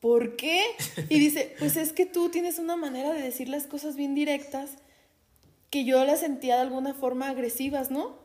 ¿por 0.00 0.36
qué? 0.36 0.62
Y 1.08 1.18
dice, 1.18 1.54
pues 1.58 1.76
es 1.76 1.92
que 1.92 2.06
tú 2.06 2.28
tienes 2.30 2.58
una 2.58 2.76
manera 2.76 3.12
de 3.12 3.22
decir 3.22 3.48
las 3.48 3.66
cosas 3.66 3.96
bien 3.96 4.14
directas 4.14 4.70
que 5.70 5.84
yo 5.84 6.04
las 6.04 6.20
sentía 6.20 6.56
de 6.56 6.62
alguna 6.62 6.94
forma 6.94 7.28
agresivas, 7.28 7.90
¿no? 7.90 8.18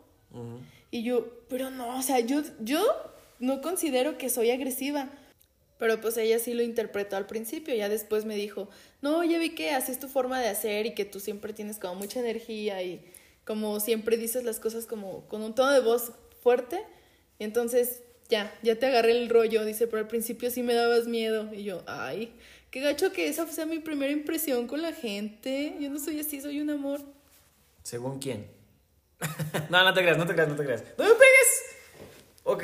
Y 0.92 1.04
yo, 1.04 1.26
pero 1.50 1.70
no, 1.70 1.98
o 1.98 2.02
sea, 2.02 2.20
yo, 2.20 2.42
yo 2.62 2.82
no 3.40 3.62
considero 3.62 4.18
que 4.18 4.30
soy 4.30 4.52
agresiva. 4.52 5.10
Pero 5.82 6.00
pues 6.00 6.16
ella 6.18 6.38
sí 6.38 6.54
lo 6.54 6.62
interpretó 6.62 7.16
al 7.16 7.26
principio, 7.26 7.74
ya 7.74 7.90
después 7.90 8.24
me 8.24 8.36
dijo, 8.36 8.70
no, 9.02 9.24
ya 9.24 9.40
vi 9.40 9.56
que 9.56 9.72
así 9.72 9.92
es 9.92 10.00
tu 10.00 10.08
forma 10.08 10.40
de 10.40 10.48
hacer 10.48 10.86
y 10.86 10.94
que 10.94 11.06
tú 11.06 11.20
siempre 11.20 11.54
tienes 11.54 11.80
como 11.80 11.96
mucha 11.96 12.20
energía 12.20 12.84
y 12.84 13.04
como 13.46 13.80
siempre 13.80 14.16
dices 14.16 14.44
las 14.44 14.60
cosas 14.60 14.86
como 14.86 15.28
con 15.28 15.42
un 15.42 15.56
tono 15.56 15.72
de 15.72 15.80
voz 15.80 16.12
fuerte. 16.44 16.86
Y 17.40 17.46
entonces 17.46 18.04
ya, 18.30 18.54
ya 18.62 18.76
te 18.76 18.86
agarré 18.86 19.14
el 19.14 19.28
rollo, 19.28 19.66
dice, 19.66 19.88
pero 19.88 20.04
al 20.04 20.08
principio 20.08 20.52
sí 20.52 20.62
me 20.62 20.76
dabas 20.76 21.08
miedo. 21.08 21.52
Y 21.52 21.64
yo, 21.64 21.82
ay, 21.88 22.32
qué 22.70 22.82
gacho 22.82 23.12
que 23.12 23.28
esa 23.28 23.48
sea 23.48 23.66
mi 23.66 23.80
primera 23.80 24.12
impresión 24.12 24.68
con 24.68 24.84
la 24.84 24.94
gente. 24.94 25.76
Yo 25.80 25.90
no 25.90 25.98
soy 25.98 26.20
así, 26.20 26.42
soy 26.42 26.62
un 26.62 26.70
amor. 26.70 27.02
¿Según 27.82 28.20
quién? 28.20 28.46
no, 29.72 29.84
no 29.84 29.96
te 29.96 30.02
creas, 30.02 30.20
no 30.20 30.28
te 30.28 30.36
creas, 30.36 30.48
no 30.48 30.56
te 30.56 30.64
creas. 30.64 30.84
¡No 30.96 31.06
me 31.06 31.14
pegues! 31.16 31.64
Ok, 32.44 32.64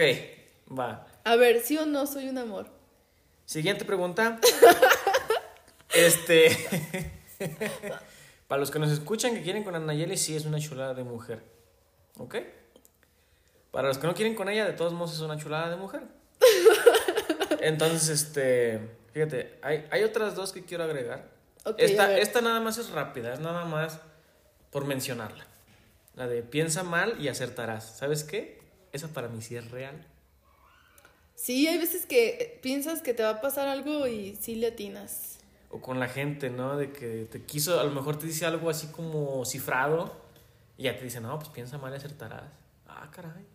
va. 0.77 1.07
A 1.23 1.35
ver, 1.35 1.61
sí 1.61 1.79
o 1.79 1.87
no 1.87 2.05
soy 2.05 2.29
un 2.29 2.37
amor. 2.37 2.76
Siguiente 3.47 3.85
pregunta. 3.85 4.39
este. 5.95 6.51
Para 8.49 8.59
los 8.59 8.71
que 8.71 8.77
nos 8.77 8.91
escuchan 8.91 9.33
que 9.33 9.41
quieren 9.41 9.63
con 9.63 9.73
Anayeli, 9.73 10.17
sí 10.17 10.35
es 10.35 10.43
una 10.43 10.59
chulada 10.59 10.93
de 10.93 11.05
mujer. 11.05 11.41
¿Ok? 12.17 12.35
Para 13.71 13.87
los 13.87 13.97
que 13.97 14.05
no 14.05 14.13
quieren 14.13 14.35
con 14.35 14.49
ella, 14.49 14.65
de 14.65 14.73
todos 14.73 14.91
modos 14.91 15.13
es 15.13 15.21
una 15.21 15.37
chulada 15.37 15.69
de 15.69 15.77
mujer. 15.77 16.01
Entonces, 17.61 18.09
este. 18.09 18.81
Fíjate, 19.13 19.57
hay, 19.61 19.87
hay 19.91 20.03
otras 20.03 20.35
dos 20.35 20.51
que 20.51 20.65
quiero 20.65 20.83
agregar. 20.83 21.29
Esta, 21.77 22.17
esta 22.17 22.41
nada 22.41 22.59
más 22.59 22.77
es 22.77 22.89
rápida, 22.89 23.33
es 23.33 23.39
nada 23.39 23.63
más 23.63 23.99
por 24.71 24.83
mencionarla. 24.83 25.45
La 26.15 26.27
de 26.27 26.43
piensa 26.43 26.83
mal 26.83 27.15
y 27.21 27.29
acertarás. 27.29 27.97
¿Sabes 27.97 28.25
qué? 28.25 28.59
Esa 28.91 29.07
para 29.07 29.29
mí 29.29 29.41
sí 29.41 29.55
es 29.55 29.71
real. 29.71 30.05
Sí, 31.37 31.67
hay 31.67 31.77
veces 31.77 32.07
que 32.07 32.57
piensas 32.63 33.03
que 33.03 33.13
te 33.13 33.21
va 33.21 33.29
a 33.29 33.41
pasar 33.41 33.67
algo 33.67 34.07
y 34.07 34.35
sí 34.41 34.55
le 34.55 34.67
atinas. 34.67 35.37
O 35.69 35.79
con 35.81 35.99
la 35.99 36.07
gente, 36.07 36.49
¿no? 36.49 36.77
De 36.77 36.91
que 36.91 37.27
te 37.31 37.43
quiso, 37.43 37.79
a 37.79 37.83
lo 37.83 37.91
mejor 37.91 38.17
te 38.17 38.25
dice 38.25 38.45
algo 38.47 38.71
así 38.71 38.87
como 38.87 39.45
cifrado 39.45 40.11
y 40.79 40.83
ya 40.83 40.97
te 40.97 41.03
dice, 41.03 41.21
no, 41.21 41.37
pues 41.37 41.49
piensa 41.49 41.77
mal 41.77 41.93
y 41.93 41.97
acertarás. 41.97 42.49
Ah, 42.87 43.09
caray. 43.13 43.45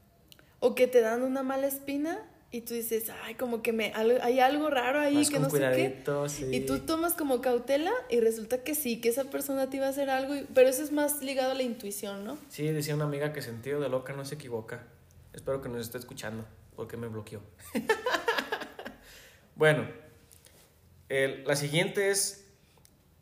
O 0.60 0.76
que 0.76 0.86
te 0.86 1.00
dan 1.00 1.22
una 1.22 1.42
mala 1.42 1.66
espina 1.66 2.20
y 2.52 2.60
tú 2.60 2.74
dices, 2.74 3.10
ay, 3.24 3.34
como 3.34 3.62
que 3.62 3.72
me 3.72 3.92
hay 3.96 4.38
algo 4.38 4.70
raro 4.70 5.00
ahí 5.00 5.16
que 5.28 5.40
no 5.40 5.50
sé 5.50 5.56
qué. 5.74 6.02
sí. 6.28 6.48
Y 6.54 6.60
tú 6.60 6.78
tomas 6.80 7.14
como 7.14 7.40
cautela 7.40 7.90
y 8.10 8.20
resulta 8.20 8.62
que 8.62 8.76
sí, 8.76 9.00
que 9.00 9.08
esa 9.08 9.24
persona 9.24 9.68
te 9.70 9.78
iba 9.78 9.86
a 9.86 9.90
hacer 9.90 10.08
algo, 10.08 10.36
y- 10.36 10.46
pero 10.54 10.68
eso 10.68 10.84
es 10.84 10.92
más 10.92 11.20
ligado 11.22 11.50
a 11.50 11.54
la 11.54 11.64
intuición, 11.64 12.24
¿no? 12.24 12.38
Sí, 12.48 12.62
decía 12.68 12.94
una 12.94 13.04
amiga 13.06 13.32
que 13.32 13.42
sentido 13.42 13.80
de 13.80 13.88
loca 13.88 14.12
no 14.12 14.24
se 14.24 14.36
equivoca. 14.36 14.84
Espero 15.32 15.62
que 15.62 15.68
nos 15.70 15.80
esté 15.80 15.96
escuchando, 15.98 16.44
porque 16.76 16.96
me 16.96 17.08
bloqueó. 17.08 17.40
bueno, 19.56 19.88
la 21.08 21.56
siguiente 21.56 22.10
es, 22.10 22.46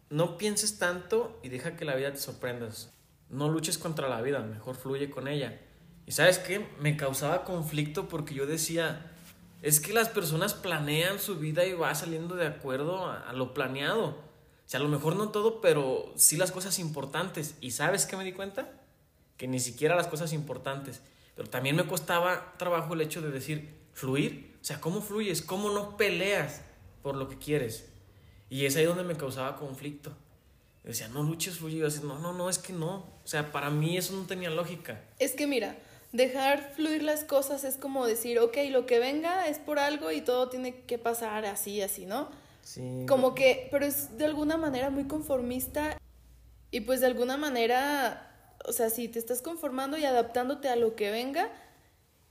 no 0.09 0.37
pienses 0.39 0.79
tanto 0.79 1.39
y 1.43 1.49
deja 1.49 1.77
que 1.77 1.85
la 1.85 1.95
vida 1.95 2.13
te 2.13 2.19
sorprendas. 2.19 2.93
No 3.29 3.49
luches 3.49 3.79
contra 3.79 4.09
la 4.09 4.21
vida, 4.23 4.41
mejor 4.41 4.77
fluye 4.77 5.11
con 5.11 5.29
ella. 5.29 5.61
Y 6.07 6.13
sabes 6.13 6.39
qué, 6.39 6.67
me 6.81 6.97
causaba 6.97 7.45
conflicto 7.45 8.09
porque 8.09 8.35
yo 8.35 8.47
decía, 8.47 9.13
es 9.63 9.81
que 9.81 9.93
las 9.93 10.09
personas 10.09 10.55
planean 10.55 11.19
su 11.19 11.39
vida 11.39 11.65
y 11.65 11.73
va 11.73 11.95
saliendo 11.95 12.35
de 12.35 12.47
acuerdo 12.47 13.07
a, 13.07 13.29
a 13.29 13.33
lo 13.33 13.55
planeado. 13.55 14.07
O 14.07 14.17
sea, 14.67 14.81
a 14.81 14.83
lo 14.83 14.89
mejor 14.89 15.17
no 15.17 15.31
todo, 15.31 15.61
pero 15.61 16.13
sí 16.17 16.37
las 16.37 16.53
cosas 16.53 16.79
importantes. 16.79 17.55
¿Y 17.61 17.73
sabes 17.73 18.07
qué 18.07 18.17
me 18.17 18.25
di 18.25 18.33
cuenta? 18.33 18.81
que 19.41 19.49
ni 19.49 19.59
siquiera 19.59 19.97
las 19.97 20.07
cosas 20.07 20.35
importantes. 20.35 21.01
Pero 21.41 21.49
también 21.49 21.75
me 21.75 21.87
costaba 21.87 22.53
trabajo 22.59 22.93
el 22.93 23.01
hecho 23.01 23.23
de 23.23 23.31
decir, 23.31 23.71
fluir. 23.95 24.59
O 24.61 24.63
sea, 24.67 24.79
¿cómo 24.79 25.01
fluyes? 25.01 25.41
¿Cómo 25.41 25.71
no 25.71 25.97
peleas 25.97 26.61
por 27.03 27.17
lo 27.17 27.31
que 27.31 27.39
quieres? 27.39 27.89
Y 28.51 28.67
es 28.67 28.77
ahí 28.77 28.85
donde 28.85 29.05
me 29.05 29.17
causaba 29.17 29.57
conflicto. 29.57 30.11
Yo 30.85 30.89
decía, 30.91 31.09
no 31.09 31.23
luches, 31.23 31.57
fluye. 31.57 31.79
Yo 31.79 31.87
decía, 31.87 32.03
no, 32.05 32.19
no, 32.19 32.35
no, 32.35 32.51
es 32.51 32.59
que 32.59 32.75
no. 32.75 33.07
O 33.25 33.27
sea, 33.27 33.53
para 33.53 33.71
mí 33.71 33.97
eso 33.97 34.13
no 34.13 34.27
tenía 34.27 34.51
lógica. 34.51 35.01
Es 35.19 35.33
que 35.33 35.47
mira, 35.47 35.79
dejar 36.13 36.75
fluir 36.75 37.03
las 37.03 37.25
cosas 37.25 37.65
es 37.65 37.79
como 37.79 38.05
decir, 38.05 38.39
ok, 38.39 38.59
lo 38.69 38.85
que 38.85 38.99
venga 38.99 39.49
es 39.49 39.59
por 39.59 39.79
algo 39.79 40.13
y 40.13 40.21
todo 40.21 40.51
tiene 40.51 40.83
que 40.83 40.99
pasar 40.99 41.47
así, 41.47 41.81
así, 41.81 42.05
¿no? 42.05 42.29
Sí. 42.61 43.07
Como 43.09 43.35
que, 43.35 43.69
pero 43.71 43.87
es 43.87 44.19
de 44.19 44.27
alguna 44.27 44.59
manera 44.59 44.91
muy 44.91 45.05
conformista 45.05 45.97
y 46.71 46.81
pues 46.81 47.01
de 47.01 47.07
alguna 47.07 47.39
manera, 47.39 48.30
o 48.67 48.73
sea, 48.73 48.91
si 48.91 49.09
te 49.09 49.19
estás 49.19 49.43
conformando 49.43 49.97
y 49.99 50.05
adaptándote 50.05 50.69
a 50.69 50.77
lo 50.77 50.95
que 50.97 51.11
venga 51.11 51.49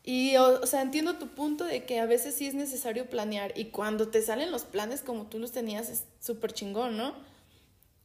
y, 0.04 0.36
o, 0.38 0.62
o 0.62 0.66
sea, 0.66 0.82
entiendo 0.82 1.18
tu 1.18 1.28
punto 1.30 1.66
de 1.66 1.84
que 1.86 2.00
a 2.00 2.06
veces 2.06 2.34
sí 2.36 2.48
es 2.48 2.54
necesario 2.54 3.10
planear 3.10 3.58
y 3.58 3.66
cuando 3.66 4.08
te 4.10 4.22
salen 4.22 4.52
los 4.52 4.64
planes 4.64 5.02
como 5.02 5.26
tú 5.28 5.40
los 5.40 5.52
tenías 5.52 5.90
es 5.90 6.06
súper 6.20 6.54
chingón, 6.54 6.98
¿no? 6.98 7.14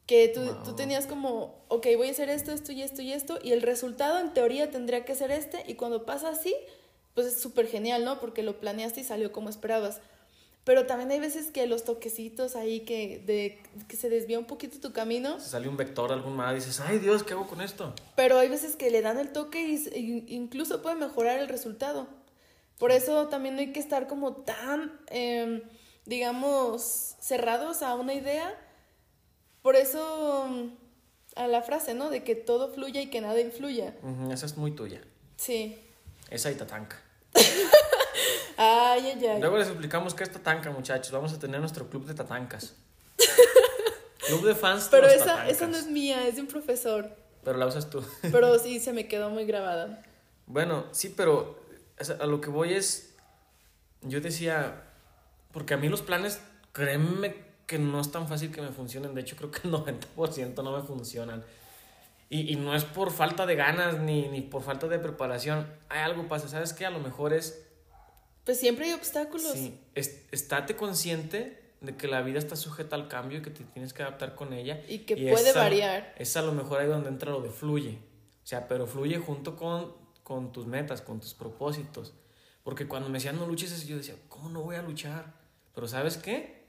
Que 0.06 0.28
tú, 0.28 0.40
Wow. 0.42 0.62
tú 0.64 0.76
tenías 0.76 1.06
como, 1.06 1.64
ok, 1.68 1.86
voy 1.96 2.08
a 2.08 2.10
hacer 2.10 2.28
esto, 2.28 2.52
esto 2.52 2.72
y 2.72 2.82
esto 2.82 3.00
y 3.00 3.12
esto 3.12 3.38
y 3.42 3.52
el 3.52 3.62
resultado 3.62 4.18
en 4.18 4.34
teoría 4.34 4.70
tendría 4.70 5.04
que 5.04 5.14
ser 5.14 5.30
este 5.30 5.64
y 5.66 5.74
cuando 5.74 6.04
pasa 6.04 6.28
así, 6.28 6.54
pues 7.14 7.26
es 7.28 7.40
súper 7.40 7.68
genial, 7.68 8.04
¿no? 8.04 8.20
Porque 8.20 8.42
lo 8.42 8.58
planeaste 8.60 9.00
y 9.00 9.04
salió 9.04 9.32
como 9.32 9.48
esperabas. 9.48 10.00
Pero 10.64 10.86
también 10.86 11.10
hay 11.10 11.20
veces 11.20 11.50
que 11.50 11.66
los 11.66 11.84
toquecitos 11.84 12.56
ahí 12.56 12.80
que, 12.80 13.22
de, 13.26 13.58
que 13.86 13.96
se 13.96 14.08
desvía 14.08 14.38
un 14.38 14.46
poquito 14.46 14.80
tu 14.80 14.92
camino, 14.94 15.38
Se 15.38 15.50
sale 15.50 15.68
un 15.68 15.76
vector 15.76 16.10
algún 16.10 16.40
y 16.50 16.54
dices, 16.54 16.80
ay 16.80 16.98
Dios, 16.98 17.22
¿qué 17.22 17.34
hago 17.34 17.46
con 17.46 17.60
esto? 17.60 17.94
pero 18.16 18.38
hay 18.38 18.48
veces 18.48 18.74
que 18.76 18.90
le 18.90 19.02
dan 19.02 19.18
el 19.18 19.30
toque 19.30 19.62
y, 19.62 19.74
y 19.94 20.34
incluso 20.34 20.80
puede 20.80 20.96
mejorar 20.96 21.38
el 21.38 21.48
resultado. 21.48 22.08
Por 22.78 22.90
eso 22.90 23.28
también 23.28 23.54
no 23.54 23.60
hay 23.60 23.72
que 23.72 23.80
estar 23.80 24.08
como 24.08 24.36
tan, 24.36 24.98
em, 25.08 25.62
digamos, 26.06 27.14
cerrados 27.20 27.82
a 27.82 27.94
una 27.94 28.14
idea. 28.14 28.58
Por 29.62 29.76
eso 29.76 30.46
mm, 30.48 30.70
a 31.36 31.46
la 31.46 31.62
frase, 31.62 31.94
¿no? 31.94 32.10
De 32.10 32.24
que 32.24 32.34
todo 32.34 32.72
fluya 32.72 33.00
y 33.00 33.10
que 33.10 33.20
nada 33.20 33.40
influya. 33.40 33.94
Ujú, 34.02 34.32
esa 34.32 34.46
es 34.46 34.56
muy 34.56 34.72
tuya. 34.72 35.02
Sí. 35.36 35.78
Esa 36.30 36.50
y 36.50 36.54
tatanca. 36.56 37.00
Ay, 38.56 39.12
ay, 39.14 39.26
ay. 39.26 39.40
Luego 39.40 39.58
les 39.58 39.68
explicamos 39.68 40.14
qué 40.14 40.22
es 40.24 40.32
tatanca, 40.32 40.70
muchachos. 40.70 41.10
Vamos 41.12 41.32
a 41.32 41.38
tener 41.38 41.60
nuestro 41.60 41.88
club 41.88 42.06
de 42.06 42.14
tatancas. 42.14 42.74
Club 44.26 44.46
de 44.46 44.54
fans. 44.54 44.84
de 44.84 44.90
Pero 44.90 45.06
los 45.06 45.16
esa, 45.16 45.48
esa 45.48 45.66
no 45.66 45.76
es 45.76 45.86
mía, 45.86 46.26
es 46.26 46.36
de 46.36 46.40
un 46.40 46.46
profesor. 46.46 47.10
Pero 47.44 47.58
la 47.58 47.66
usas 47.66 47.90
tú. 47.90 48.02
Pero 48.22 48.58
sí 48.58 48.80
se 48.80 48.92
me 48.92 49.06
quedó 49.06 49.28
muy 49.30 49.44
grabada. 49.44 50.02
Bueno, 50.46 50.86
sí, 50.92 51.12
pero 51.14 51.62
a 52.18 52.26
lo 52.26 52.40
que 52.40 52.48
voy 52.48 52.72
es, 52.72 53.14
yo 54.02 54.20
decía, 54.20 54.82
porque 55.52 55.74
a 55.74 55.76
mí 55.76 55.88
los 55.88 56.02
planes, 56.02 56.40
créeme 56.72 57.36
que 57.66 57.78
no 57.78 58.00
es 58.00 58.10
tan 58.10 58.28
fácil 58.28 58.50
que 58.50 58.60
me 58.60 58.68
funcionen, 58.70 59.14
de 59.14 59.20
hecho 59.22 59.36
creo 59.36 59.50
que 59.50 59.60
el 59.68 59.72
90% 59.74 60.62
no 60.62 60.76
me 60.76 60.82
funcionan. 60.82 61.44
Y, 62.30 62.52
y 62.52 62.56
no 62.56 62.74
es 62.74 62.84
por 62.84 63.12
falta 63.12 63.44
de 63.46 63.54
ganas 63.54 63.98
ni, 63.98 64.28
ni 64.28 64.40
por 64.40 64.62
falta 64.62 64.88
de 64.88 64.98
preparación, 64.98 65.66
hay 65.88 66.00
algo 66.00 66.26
pasa, 66.26 66.48
¿sabes 66.48 66.72
qué? 66.72 66.86
A 66.86 66.90
lo 66.90 66.98
mejor 66.98 67.34
es, 67.34 67.63
Pues 68.44 68.58
siempre 68.60 68.86
hay 68.86 68.92
obstáculos. 68.92 69.52
sí, 69.52 69.78
es- 69.94 70.22
estate 70.30 70.76
consciente 70.76 71.62
de 71.80 71.96
que 71.96 72.08
la 72.08 72.22
vida 72.22 72.38
está 72.38 72.56
sujeta 72.56 72.96
al 72.96 73.08
cambio 73.08 73.38
y 73.38 73.42
que 73.42 73.50
te 73.50 73.64
tienes 73.64 73.92
que 73.92 74.02
adaptar 74.02 74.34
con 74.34 74.52
ella. 74.52 74.82
Y 74.88 75.00
que 75.00 75.14
Y 75.14 75.30
puede 75.30 75.50
esa- 75.50 75.60
variar. 75.60 76.14
Es 76.18 76.36
a 76.36 76.42
lo 76.42 76.52
mejor 76.52 76.80
ahí 76.80 76.86
donde 76.86 77.08
entra 77.08 77.30
lo 77.30 77.40
de 77.40 77.50
fluye. 77.50 77.98
O 78.42 78.46
sea, 78.46 78.68
pero 78.68 78.86
fluye 78.86 79.18
junto 79.18 79.56
con, 79.56 79.94
con 80.22 80.52
tus 80.52 80.66
metas, 80.66 81.00
con 81.02 81.20
tus 81.20 81.34
propósitos. 81.34 82.14
Porque 82.62 82.86
cuando 82.88 83.08
me 83.10 83.18
decían 83.18 83.36
no 83.36 83.46
luches, 83.46 83.86
yo 83.86 83.96
decía, 83.98 84.14
¿cómo 84.28 84.48
no 84.48 84.62
voy 84.62 84.76
a 84.76 84.82
luchar? 84.82 85.34
Pero 85.74 85.86
¿sabes 85.88 86.16
qué? 86.16 86.64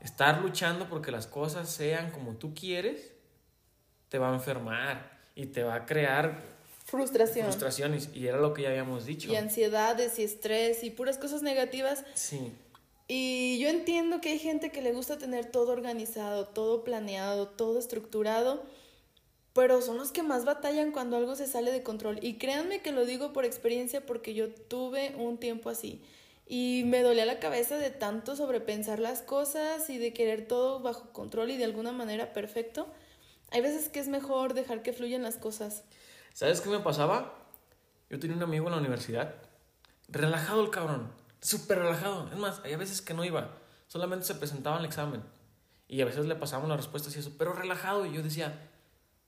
Estar 0.00 0.40
luchando 0.42 0.88
porque 0.88 1.10
las 1.12 1.26
cosas 1.26 1.68
sean 1.70 2.10
como 2.10 2.34
tú 2.36 2.54
quieres, 2.54 3.12
te 4.08 4.18
va 4.18 4.30
a 4.30 4.34
enfermar 4.34 5.18
y 5.34 5.46
te 5.46 5.62
va 5.62 5.74
a 5.74 5.86
crear 5.86 6.42
Frustración. 6.88 7.44
frustraciones. 7.44 8.08
Y 8.14 8.28
era 8.28 8.38
lo 8.38 8.54
que 8.54 8.62
ya 8.62 8.70
habíamos 8.70 9.04
dicho. 9.04 9.30
Y 9.30 9.36
ansiedades 9.36 10.18
y 10.18 10.22
estrés 10.22 10.82
y 10.82 10.90
puras 10.90 11.18
cosas 11.18 11.42
negativas. 11.42 12.02
Sí, 12.14 12.52
Y 13.08 13.58
yo 13.58 13.68
entiendo 13.68 14.22
que 14.22 14.30
hay 14.30 14.38
gente 14.38 14.70
que 14.70 14.80
le 14.80 14.92
gusta 14.92 15.18
tener 15.18 15.50
todo 15.50 15.72
organizado, 15.72 16.46
todo 16.46 16.84
planeado, 16.84 17.48
todo 17.48 17.78
estructurado, 17.78 18.62
pero 19.52 19.82
son 19.82 19.98
los 19.98 20.12
que 20.12 20.22
más 20.22 20.46
batallan 20.46 20.90
cuando 20.90 21.18
algo 21.18 21.36
se 21.36 21.46
sale 21.46 21.72
de 21.72 21.82
control. 21.82 22.20
Y 22.22 22.38
créanme 22.38 22.80
que 22.80 22.92
lo 22.92 23.04
digo 23.04 23.34
por 23.34 23.44
experiencia 23.44 24.06
porque 24.06 24.32
yo 24.32 24.50
tuve 24.50 25.14
un 25.18 25.36
tiempo 25.36 25.68
así. 25.68 26.00
Y 26.46 26.84
me 26.86 27.02
dolía 27.02 27.26
la 27.26 27.38
cabeza 27.38 27.76
de 27.76 27.90
tanto 27.90 28.34
sobrepensar 28.34 28.98
las 28.98 29.20
cosas 29.20 29.90
y 29.90 29.98
de 29.98 30.14
querer 30.14 30.48
todo 30.48 30.80
bajo 30.80 31.12
control 31.12 31.50
y 31.50 31.58
de 31.58 31.64
alguna 31.64 31.92
manera 31.92 32.32
perfecto. 32.32 32.86
Hay 33.50 33.60
veces 33.60 33.90
que 33.90 34.00
es 34.00 34.08
mejor 34.08 34.54
dejar 34.54 34.82
que 34.82 34.94
fluyan 34.94 35.22
las 35.22 35.36
cosas. 35.36 35.82
¿Sabes 36.38 36.60
qué 36.60 36.68
me 36.68 36.78
pasaba? 36.78 37.34
Yo 38.08 38.20
tenía 38.20 38.36
un 38.36 38.42
amigo 38.44 38.66
en 38.66 38.70
la 38.70 38.78
universidad, 38.78 39.34
relajado 40.06 40.62
el 40.62 40.70
cabrón, 40.70 41.10
súper 41.40 41.80
relajado. 41.80 42.30
Es 42.30 42.38
más, 42.38 42.60
hay 42.62 42.76
veces 42.76 43.02
que 43.02 43.12
no 43.12 43.24
iba, 43.24 43.56
solamente 43.88 44.24
se 44.24 44.36
presentaba 44.36 44.78
el 44.78 44.84
examen. 44.84 45.20
Y 45.88 46.00
a 46.00 46.04
veces 46.04 46.26
le 46.26 46.36
pasábamos 46.36 46.68
las 46.68 46.76
respuestas 46.76 47.16
y 47.16 47.18
eso, 47.18 47.32
pero 47.36 47.54
relajado. 47.54 48.06
Y 48.06 48.12
yo 48.12 48.22
decía, 48.22 48.70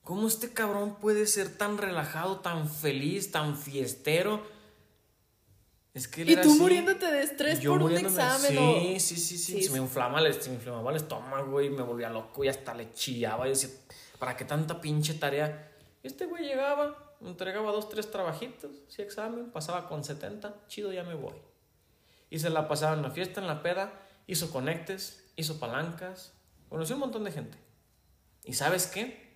¿cómo 0.04 0.28
este 0.28 0.52
cabrón 0.52 1.00
puede 1.00 1.26
ser 1.26 1.48
tan 1.58 1.78
relajado, 1.78 2.38
tan 2.38 2.68
feliz, 2.68 3.32
tan 3.32 3.56
fiestero? 3.56 4.46
Es 5.92 6.06
que 6.06 6.22
Y 6.22 6.36
tú 6.36 6.52
así. 6.52 6.60
muriéndote 6.60 7.10
de 7.10 7.24
estrés 7.24 7.58
por 7.58 7.82
un 7.82 7.96
examen 7.96 8.50
sí, 8.52 8.56
o... 8.56 9.00
Sí, 9.00 9.00
sí, 9.00 9.16
sí, 9.16 9.36
Sí, 9.38 9.62
Se 9.64 9.72
me 9.72 9.78
inflama 9.78 10.20
el, 10.20 10.32
se 10.40 10.50
me 10.50 10.54
inflamaba 10.54 10.90
el 10.92 10.98
estómago 10.98 11.60
y 11.60 11.70
me 11.70 11.82
volvía 11.82 12.08
loco 12.08 12.44
y 12.44 12.48
hasta 12.48 12.72
le 12.72 12.92
chillaba. 12.92 13.48
Y 13.48 13.50
decía, 13.50 13.70
¿para 14.20 14.36
qué 14.36 14.44
tanta 14.44 14.80
pinche 14.80 15.14
tarea? 15.14 15.66
Este 16.02 16.26
güey 16.26 16.44
llegaba, 16.44 17.14
entregaba 17.20 17.72
dos, 17.72 17.88
tres 17.88 18.10
trabajitos, 18.10 18.70
sí, 18.88 19.02
examen, 19.02 19.50
pasaba 19.50 19.86
con 19.88 20.02
70, 20.04 20.54
chido, 20.66 20.92
ya 20.92 21.02
me 21.04 21.14
voy. 21.14 21.34
Y 22.30 22.38
se 22.38 22.48
la 22.50 22.68
pasaba 22.68 22.94
en 22.94 23.02
la 23.02 23.10
fiesta, 23.10 23.40
en 23.40 23.46
la 23.46 23.62
peda, 23.62 23.92
hizo 24.26 24.50
conectes, 24.50 25.24
hizo 25.36 25.58
palancas, 25.58 26.32
conoció 26.68 26.96
un 26.96 27.00
montón 27.00 27.24
de 27.24 27.32
gente. 27.32 27.58
¿Y 28.44 28.54
sabes 28.54 28.86
qué? 28.86 29.28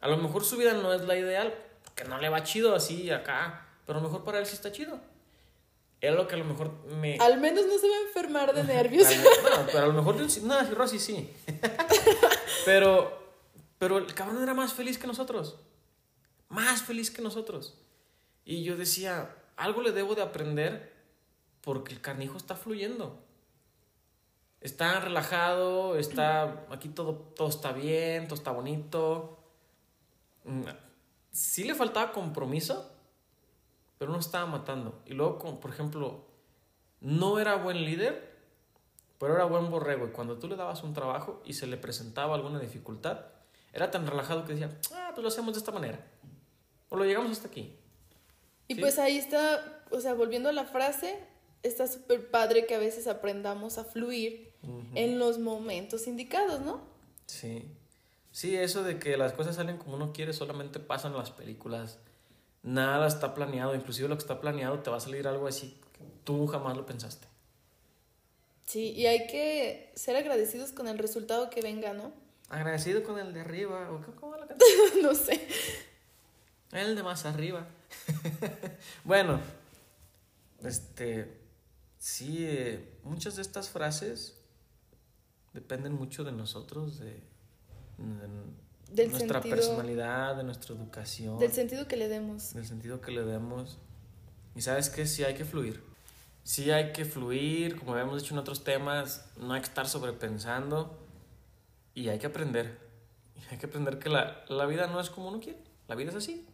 A 0.00 0.08
lo 0.08 0.16
mejor 0.18 0.44
su 0.44 0.56
vida 0.56 0.74
no 0.74 0.92
es 0.92 1.02
la 1.02 1.16
ideal, 1.16 1.54
que 1.94 2.04
no 2.04 2.18
le 2.18 2.28
va 2.28 2.42
chido 2.42 2.74
así 2.74 3.10
acá, 3.10 3.66
pero 3.86 3.98
a 3.98 4.02
lo 4.02 4.08
mejor 4.08 4.24
para 4.24 4.38
él 4.38 4.46
sí 4.46 4.54
está 4.54 4.70
chido. 4.70 5.00
Era 6.00 6.14
lo 6.14 6.28
que 6.28 6.34
a 6.34 6.38
lo 6.38 6.44
mejor 6.44 6.70
me... 7.00 7.16
Al 7.18 7.40
menos 7.40 7.66
no 7.66 7.76
se 7.78 7.88
va 7.88 7.96
a 7.96 8.00
enfermar 8.02 8.54
de 8.54 8.62
nervios. 8.74 9.08
Bueno, 9.42 9.66
pero 9.66 9.84
a 9.84 9.86
lo 9.86 9.92
mejor 9.94 10.30
sí- 10.30 10.42
no, 10.44 10.60
Rosy 10.74 10.98
sí. 11.00 11.32
pero, 12.64 13.18
pero 13.78 13.98
el 13.98 14.12
cabrón 14.14 14.42
era 14.42 14.54
más 14.54 14.72
feliz 14.72 14.98
que 14.98 15.06
nosotros. 15.06 15.56
Más 16.48 16.82
feliz 16.82 17.10
que 17.10 17.22
nosotros. 17.22 17.78
Y 18.44 18.62
yo 18.62 18.76
decía, 18.76 19.36
algo 19.56 19.82
le 19.82 19.92
debo 19.92 20.14
de 20.14 20.22
aprender 20.22 20.94
porque 21.60 21.92
el 21.92 22.00
carnijo 22.00 22.36
está 22.36 22.56
fluyendo. 22.56 23.22
Está 24.60 25.00
relajado, 25.00 25.96
está 25.96 26.66
aquí 26.70 26.88
todo, 26.88 27.14
todo 27.14 27.48
está 27.48 27.72
bien, 27.72 28.26
todo 28.26 28.34
está 28.34 28.50
bonito. 28.50 29.38
Mm, 30.44 30.62
Sí 31.30 31.62
le 31.62 31.74
faltaba 31.74 32.12
compromiso, 32.12 32.90
pero 33.98 34.10
no 34.10 34.18
estaba 34.18 34.46
matando. 34.46 35.00
Y 35.06 35.14
luego, 35.14 35.60
por 35.60 35.70
ejemplo, 35.70 36.24
no 37.00 37.38
era 37.38 37.54
buen 37.56 37.84
líder, 37.84 38.36
pero 39.18 39.34
era 39.34 39.44
buen 39.44 39.70
borrego. 39.70 40.06
Y 40.06 40.10
cuando 40.10 40.38
tú 40.38 40.48
le 40.48 40.56
dabas 40.56 40.82
un 40.82 40.94
trabajo 40.94 41.40
y 41.44 41.52
se 41.52 41.66
le 41.66 41.76
presentaba 41.76 42.34
alguna 42.34 42.58
dificultad, 42.58 43.26
era 43.72 43.90
tan 43.90 44.06
relajado 44.06 44.44
que 44.44 44.54
decía, 44.54 44.76
ah, 44.94 45.10
pues 45.14 45.22
lo 45.22 45.28
hacemos 45.28 45.54
de 45.54 45.58
esta 45.58 45.70
manera. 45.70 46.04
O 46.88 46.96
lo 46.96 47.04
llegamos 47.04 47.32
hasta 47.32 47.48
aquí. 47.48 47.74
Y 48.68 48.74
Sí. 48.74 48.80
pues 48.80 48.98
ahí 48.98 49.16
está, 49.18 49.82
o 49.90 50.00
sea, 50.00 50.14
volviendo 50.14 50.48
a 50.48 50.52
la 50.52 50.64
frase, 50.64 51.18
está 51.62 51.86
súper 51.86 52.30
padre 52.30 52.66
que 52.66 52.74
a 52.74 52.78
veces 52.78 53.06
aprendamos 53.06 53.78
a 53.78 53.84
fluir 53.84 54.52
en 54.94 55.18
los 55.18 55.38
momentos 55.38 56.06
indicados, 56.06 56.60
¿no? 56.60 56.80
Sí. 57.26 57.64
Sí, 58.32 58.56
eso 58.56 58.82
de 58.82 58.98
que 58.98 59.16
las 59.16 59.32
cosas 59.32 59.56
salen 59.56 59.78
como 59.78 59.94
uno 59.96 60.12
quiere 60.12 60.32
solamente 60.32 60.78
pasa 60.80 61.08
en 61.08 61.16
las 61.16 61.30
películas. 61.30 61.98
Nada 62.62 63.06
está 63.06 63.34
planeado, 63.34 63.74
inclusive 63.74 64.08
lo 64.08 64.16
que 64.16 64.22
está 64.22 64.40
planeado 64.40 64.80
te 64.80 64.90
va 64.90 64.96
a 64.96 65.00
salir 65.00 65.26
algo 65.28 65.46
así 65.46 65.80
que 65.92 66.04
tú 66.24 66.46
jamás 66.46 66.76
lo 66.76 66.84
pensaste. 66.86 67.26
Sí, 68.66 68.90
y 68.92 69.06
hay 69.06 69.26
que 69.26 69.92
ser 69.94 70.16
agradecidos 70.16 70.72
con 70.72 70.88
el 70.88 70.98
resultado 70.98 71.48
que 71.48 71.62
venga, 71.62 71.94
¿no? 71.94 72.12
Agradecido 72.50 73.02
con 73.02 73.18
el 73.18 73.32
de 73.32 73.40
arriba, 73.40 73.90
o 73.90 74.00
¿cómo 74.20 74.32
va 74.32 74.38
la 74.40 74.46
canción? 74.48 75.02
no 75.02 75.14
sé. 75.14 75.48
El 76.72 76.94
de 76.96 77.02
más 77.02 77.24
arriba. 77.24 77.66
bueno, 79.04 79.40
este, 80.62 81.38
sí, 81.98 82.36
eh, 82.40 82.98
muchas 83.04 83.36
de 83.36 83.42
estas 83.42 83.68
frases 83.70 84.36
dependen 85.54 85.94
mucho 85.94 86.24
de 86.24 86.32
nosotros, 86.32 86.98
de, 86.98 87.22
nuestra 87.96 89.18
sentido- 89.18 89.40
personalidad, 89.40 90.36
de 90.36 90.44
nuestra 90.44 90.74
educación, 90.74 91.38
Del 91.38 91.52
sentido 91.52 91.88
que 91.88 91.96
le 91.96 92.08
demos. 92.08 92.52
del 92.54 92.66
sentido 92.66 93.00
que 93.00 93.12
le 93.12 93.24
demos. 93.24 93.78
Y 94.54 94.60
sabes 94.62 94.90
que 94.90 95.06
sí 95.06 95.24
hay 95.24 95.34
que 95.34 95.44
fluir. 95.44 95.82
Sí 96.44 96.70
hay 96.70 96.92
que 96.92 97.04
fluir, 97.04 97.78
como 97.78 97.92
habíamos 97.92 98.20
dicho 98.22 98.34
en 98.34 98.38
otros 98.38 98.64
temas, 98.64 99.26
no 99.36 99.52
hay 99.54 99.60
que 99.60 99.66
estar 99.68 99.86
sobrepensando 99.88 100.98
y 101.94 102.08
hay 102.08 102.18
que 102.18 102.26
aprender. 102.26 102.78
Y 103.36 103.52
hay 103.52 103.58
que 103.58 103.66
aprender 103.66 103.98
que 103.98 104.08
la, 104.08 104.44
la 104.48 104.66
vida 104.66 104.86
no 104.86 105.00
es 105.00 105.10
como 105.10 105.28
uno 105.28 105.40
quiere, 105.40 105.58
la 105.88 105.94
vida 105.94 106.10
es 106.10 106.16
así. 106.16 106.46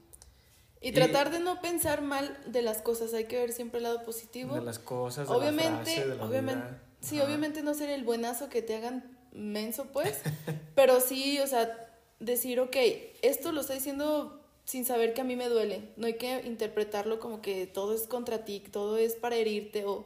Y 0.85 0.91
Y- 0.91 0.93
tratar 0.93 1.31
de 1.31 1.41
no 1.41 1.63
pensar 1.63 2.03
mal 2.03 2.39
de 2.45 2.61
las 2.61 2.83
cosas, 2.83 3.15
hay 3.15 3.25
que 3.25 3.39
ver 3.39 3.53
siempre 3.53 3.79
el 3.79 3.85
lado 3.85 4.05
positivo. 4.05 4.55
De 4.55 4.61
las 4.61 4.79
cosas, 4.79 5.27
de 5.27 5.35
obviamente, 5.35 5.71
la 5.71 5.77
frase, 5.79 6.07
de 6.09 6.15
la 6.15 6.25
obviamente, 6.27 6.67
vida. 6.69 6.83
sí, 7.01 7.17
Ajá. 7.17 7.27
obviamente 7.27 7.63
no 7.63 7.73
ser 7.73 7.89
el 7.89 8.05
buenazo 8.05 8.51
que 8.51 8.61
te 8.61 8.77
hagan 8.77 9.17
menso, 9.33 9.87
pues, 9.93 10.21
pero 10.75 11.01
sí, 11.01 11.41
o 11.41 11.47
sea, 11.47 11.91
decir, 12.21 12.61
ok, 12.61 12.77
esto 13.23 13.51
lo 13.53 13.63
estoy 13.63 13.77
diciendo 13.77 14.43
sin 14.67 14.85
saber 14.85 15.15
que 15.15 15.23
a 15.23 15.25
mí 15.25 15.37
me 15.37 15.49
duele, 15.49 15.89
no 15.97 16.07
hay 16.07 16.19
que 16.19 16.43
interpretarlo 16.47 17.19
como 17.19 17.41
que 17.41 17.67
todo 17.67 17.95
es 17.95 18.03
contra 18.07 18.45
ti, 18.45 18.61
todo 18.61 18.99
es 18.99 19.15
para 19.15 19.37
herirte 19.37 19.87
o... 19.87 20.05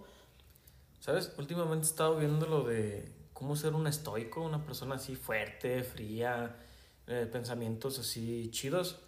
¿Sabes? 1.01 1.33
Últimamente 1.39 1.87
he 1.87 1.91
estado 1.91 2.17
viendo 2.19 2.47
lo 2.47 2.63
de 2.63 3.13
cómo 3.33 3.57
ser 3.57 3.75
un 3.75 3.89
estoico, 3.89 4.43
una 4.43 4.65
persona 4.65 4.95
así 4.95 5.17
fuerte, 5.17 5.83
fría, 5.83 6.57
eh, 7.09 7.29
pensamientos 7.31 7.99
así 7.99 8.49
chidos. 8.53 9.01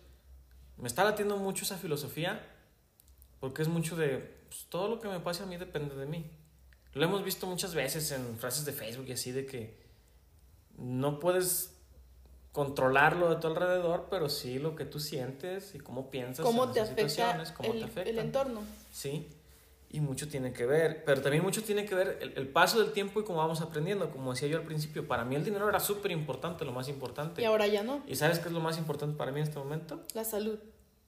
Me 0.81 0.89
está 0.89 1.05
latiendo 1.05 1.37
mucho 1.37 1.65
esa 1.65 1.77
filosofía 1.77 2.45
porque 3.39 3.63
es 3.63 3.69
mucho 3.69 3.97
de 3.97 4.19
pues, 4.49 4.67
todo 4.69 4.89
lo 4.89 5.01
que 5.01 5.09
me 5.09 5.21
pase 5.21 5.43
a 5.43 5.47
mí 5.47 5.57
depende 5.57 5.95
de 5.95 6.07
mí. 6.07 6.31
Lo 6.93 7.05
hemos 7.05 7.23
visto 7.25 7.47
muchas 7.47 7.75
veces 7.75 8.11
en 8.13 8.39
frases 8.39 8.65
de 8.65 8.73
Facebook 8.73 9.07
y 9.09 9.13
así 9.13 9.33
de 9.33 9.47
que 9.47 9.79
no 10.77 11.21
puedes 11.21 11.77
controlarlo 12.53 13.31
de 13.31 13.37
tu 13.37 13.47
alrededor, 13.47 14.09
pero 14.11 14.29
sí 14.29 14.59
lo 14.59 14.75
que 14.75 14.85
tú 14.85 14.99
sientes 14.99 15.75
y 15.75 15.79
cómo 15.79 16.11
piensas 16.11 16.45
cómo 16.45 16.65
en 16.65 16.73
te 16.73 16.81
esas 16.81 16.93
afecta, 16.93 17.09
situaciones, 17.09 17.53
cómo 17.53 17.73
el, 17.73 17.79
te 17.79 17.85
afectan. 17.85 18.09
el 18.09 18.19
entorno. 18.19 18.63
Sí, 18.93 19.29
y 19.93 20.01
mucho 20.01 20.29
tiene 20.29 20.53
que 20.53 20.67
ver, 20.67 21.03
pero 21.05 21.21
también 21.21 21.43
mucho 21.43 21.65
tiene 21.65 21.85
que 21.85 21.97
ver 21.97 22.19
el, 22.21 22.33
el 22.37 22.49
paso 22.49 22.81
del 22.81 22.93
tiempo 22.93 23.21
y 23.21 23.25
cómo 23.25 23.39
vamos 23.39 23.61
aprendiendo. 23.61 24.11
Como 24.11 24.33
decía 24.33 24.47
yo 24.49 24.57
al 24.57 24.65
principio, 24.65 25.09
para 25.09 25.25
mí 25.25 25.35
el 25.35 25.45
dinero 25.45 25.69
era 25.69 25.81
súper 25.81 26.13
importante, 26.13 26.65
lo 26.65 26.71
más 26.73 26.89
importante. 26.89 27.43
Y 27.43 27.45
ahora 27.45 27.67
ya 27.67 27.83
no, 27.83 28.01
¿Y 28.07 28.15
sabes 28.15 28.39
qué 28.39 28.49
es 28.49 28.55
lo 28.55 28.61
más 28.61 28.79
importante 28.79 29.17
para 29.17 29.33
mí 29.33 29.41
en 29.41 29.47
este 29.47 29.59
momento? 29.59 30.01
la 30.15 30.25
salud. 30.25 30.59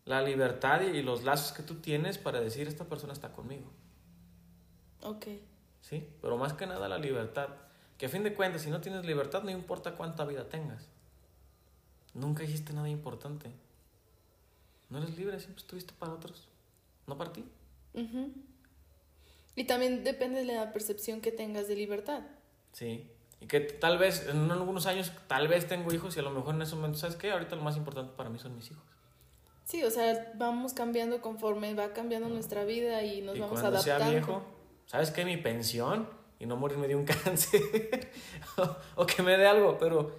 La 0.04 0.20
libertad 0.20 0.82
y, 0.82 0.96
y 0.96 1.02
los 1.02 1.22
lazos 1.22 1.52
que 1.52 1.62
tú 1.62 1.76
tienes 1.76 2.18
para 2.18 2.40
decir 2.40 2.66
esta 2.66 2.84
persona 2.86 3.12
está 3.12 3.32
conmigo. 3.32 3.70
Ok. 5.02 5.26
¿Sí? 5.80 6.08
Pero 6.20 6.36
más 6.36 6.54
que 6.54 6.66
nada 6.66 6.88
la 6.88 6.98
libertad. 6.98 7.50
Que 7.98 8.06
a 8.06 8.08
fin 8.08 8.24
de 8.24 8.34
cuentas, 8.34 8.62
si 8.62 8.70
no 8.70 8.80
tienes 8.80 9.06
libertad, 9.06 9.44
no 9.44 9.50
importa 9.50 9.92
cuánta 9.92 10.24
vida 10.24 10.48
tengas. 10.48 10.88
Nunca 12.14 12.42
hiciste 12.42 12.72
nada 12.72 12.88
importante. 12.88 13.52
No 14.90 14.98
eres 14.98 15.16
libre, 15.16 15.38
siempre 15.38 15.60
estuviste 15.60 15.94
para 15.96 16.12
otros, 16.12 16.48
no 17.06 17.16
para 17.16 17.32
ti. 17.32 17.44
Y 19.54 19.64
también 19.64 20.04
depende 20.04 20.44
de 20.44 20.54
la 20.54 20.72
percepción 20.72 21.20
que 21.20 21.32
tengas 21.32 21.68
de 21.68 21.76
libertad. 21.76 22.22
Sí. 22.72 23.10
Y 23.40 23.46
que 23.46 23.60
tal 23.60 23.98
vez, 23.98 24.26
en 24.28 24.50
algunos 24.50 24.86
años, 24.86 25.12
tal 25.26 25.48
vez 25.48 25.66
tengo 25.66 25.92
hijos 25.92 26.16
y 26.16 26.20
a 26.20 26.22
lo 26.22 26.30
mejor 26.30 26.54
en 26.54 26.62
ese 26.62 26.76
momento, 26.76 26.98
¿sabes 26.98 27.16
qué? 27.16 27.32
Ahorita 27.32 27.56
lo 27.56 27.62
más 27.62 27.76
importante 27.76 28.12
para 28.16 28.30
mí 28.30 28.38
son 28.38 28.54
mis 28.54 28.70
hijos. 28.70 28.84
Sí, 29.64 29.82
o 29.84 29.90
sea, 29.90 30.32
vamos 30.36 30.74
cambiando 30.74 31.20
conforme 31.20 31.74
va 31.74 31.92
cambiando 31.92 32.28
nuestra 32.28 32.64
vida 32.64 33.02
y 33.02 33.22
nos 33.22 33.36
y 33.36 33.40
vamos 33.40 33.60
cuando 33.60 33.78
adaptando. 33.78 34.04
sea 34.04 34.10
viejo, 34.10 34.42
¿sabes 34.86 35.10
qué? 35.10 35.24
Mi 35.24 35.36
pensión 35.36 36.08
y 36.38 36.46
no 36.46 36.56
morirme 36.56 36.88
de 36.88 36.96
un 36.96 37.04
cáncer 37.24 38.10
o, 38.56 39.02
o 39.02 39.06
que 39.06 39.22
me 39.22 39.36
dé 39.36 39.46
algo, 39.46 39.78
pero 39.78 40.14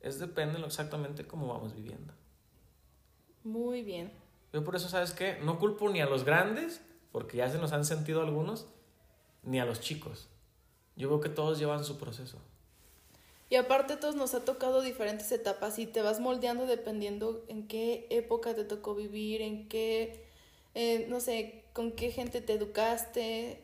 es 0.00 0.18
depende 0.18 0.60
exactamente 0.64 1.26
cómo 1.26 1.48
vamos 1.48 1.74
viviendo. 1.74 2.12
Muy 3.42 3.82
bien. 3.82 4.12
Yo 4.52 4.64
por 4.64 4.76
eso, 4.76 4.88
¿sabes 4.88 5.12
qué? 5.12 5.38
No 5.42 5.58
culpo 5.58 5.88
ni 5.90 6.00
a 6.00 6.06
los 6.06 6.24
grandes, 6.24 6.80
porque 7.16 7.38
ya 7.38 7.48
se 7.50 7.56
nos 7.56 7.72
han 7.72 7.86
sentido 7.86 8.20
algunos, 8.20 8.66
ni 9.42 9.58
a 9.58 9.64
los 9.64 9.80
chicos. 9.80 10.28
Yo 10.96 11.08
veo 11.08 11.22
que 11.22 11.30
todos 11.30 11.58
llevan 11.58 11.82
su 11.82 11.96
proceso. 11.96 12.36
Y 13.48 13.56
aparte 13.56 13.96
todos 13.96 14.16
nos 14.16 14.34
ha 14.34 14.44
tocado 14.44 14.82
diferentes 14.82 15.32
etapas 15.32 15.78
y 15.78 15.86
te 15.86 16.02
vas 16.02 16.20
moldeando 16.20 16.66
dependiendo 16.66 17.42
en 17.48 17.68
qué 17.68 18.06
época 18.10 18.54
te 18.54 18.64
tocó 18.64 18.94
vivir, 18.94 19.40
en 19.40 19.66
qué, 19.66 20.26
eh, 20.74 21.06
no 21.08 21.20
sé, 21.20 21.64
con 21.72 21.92
qué 21.92 22.10
gente 22.10 22.42
te 22.42 22.52
educaste. 22.52 23.62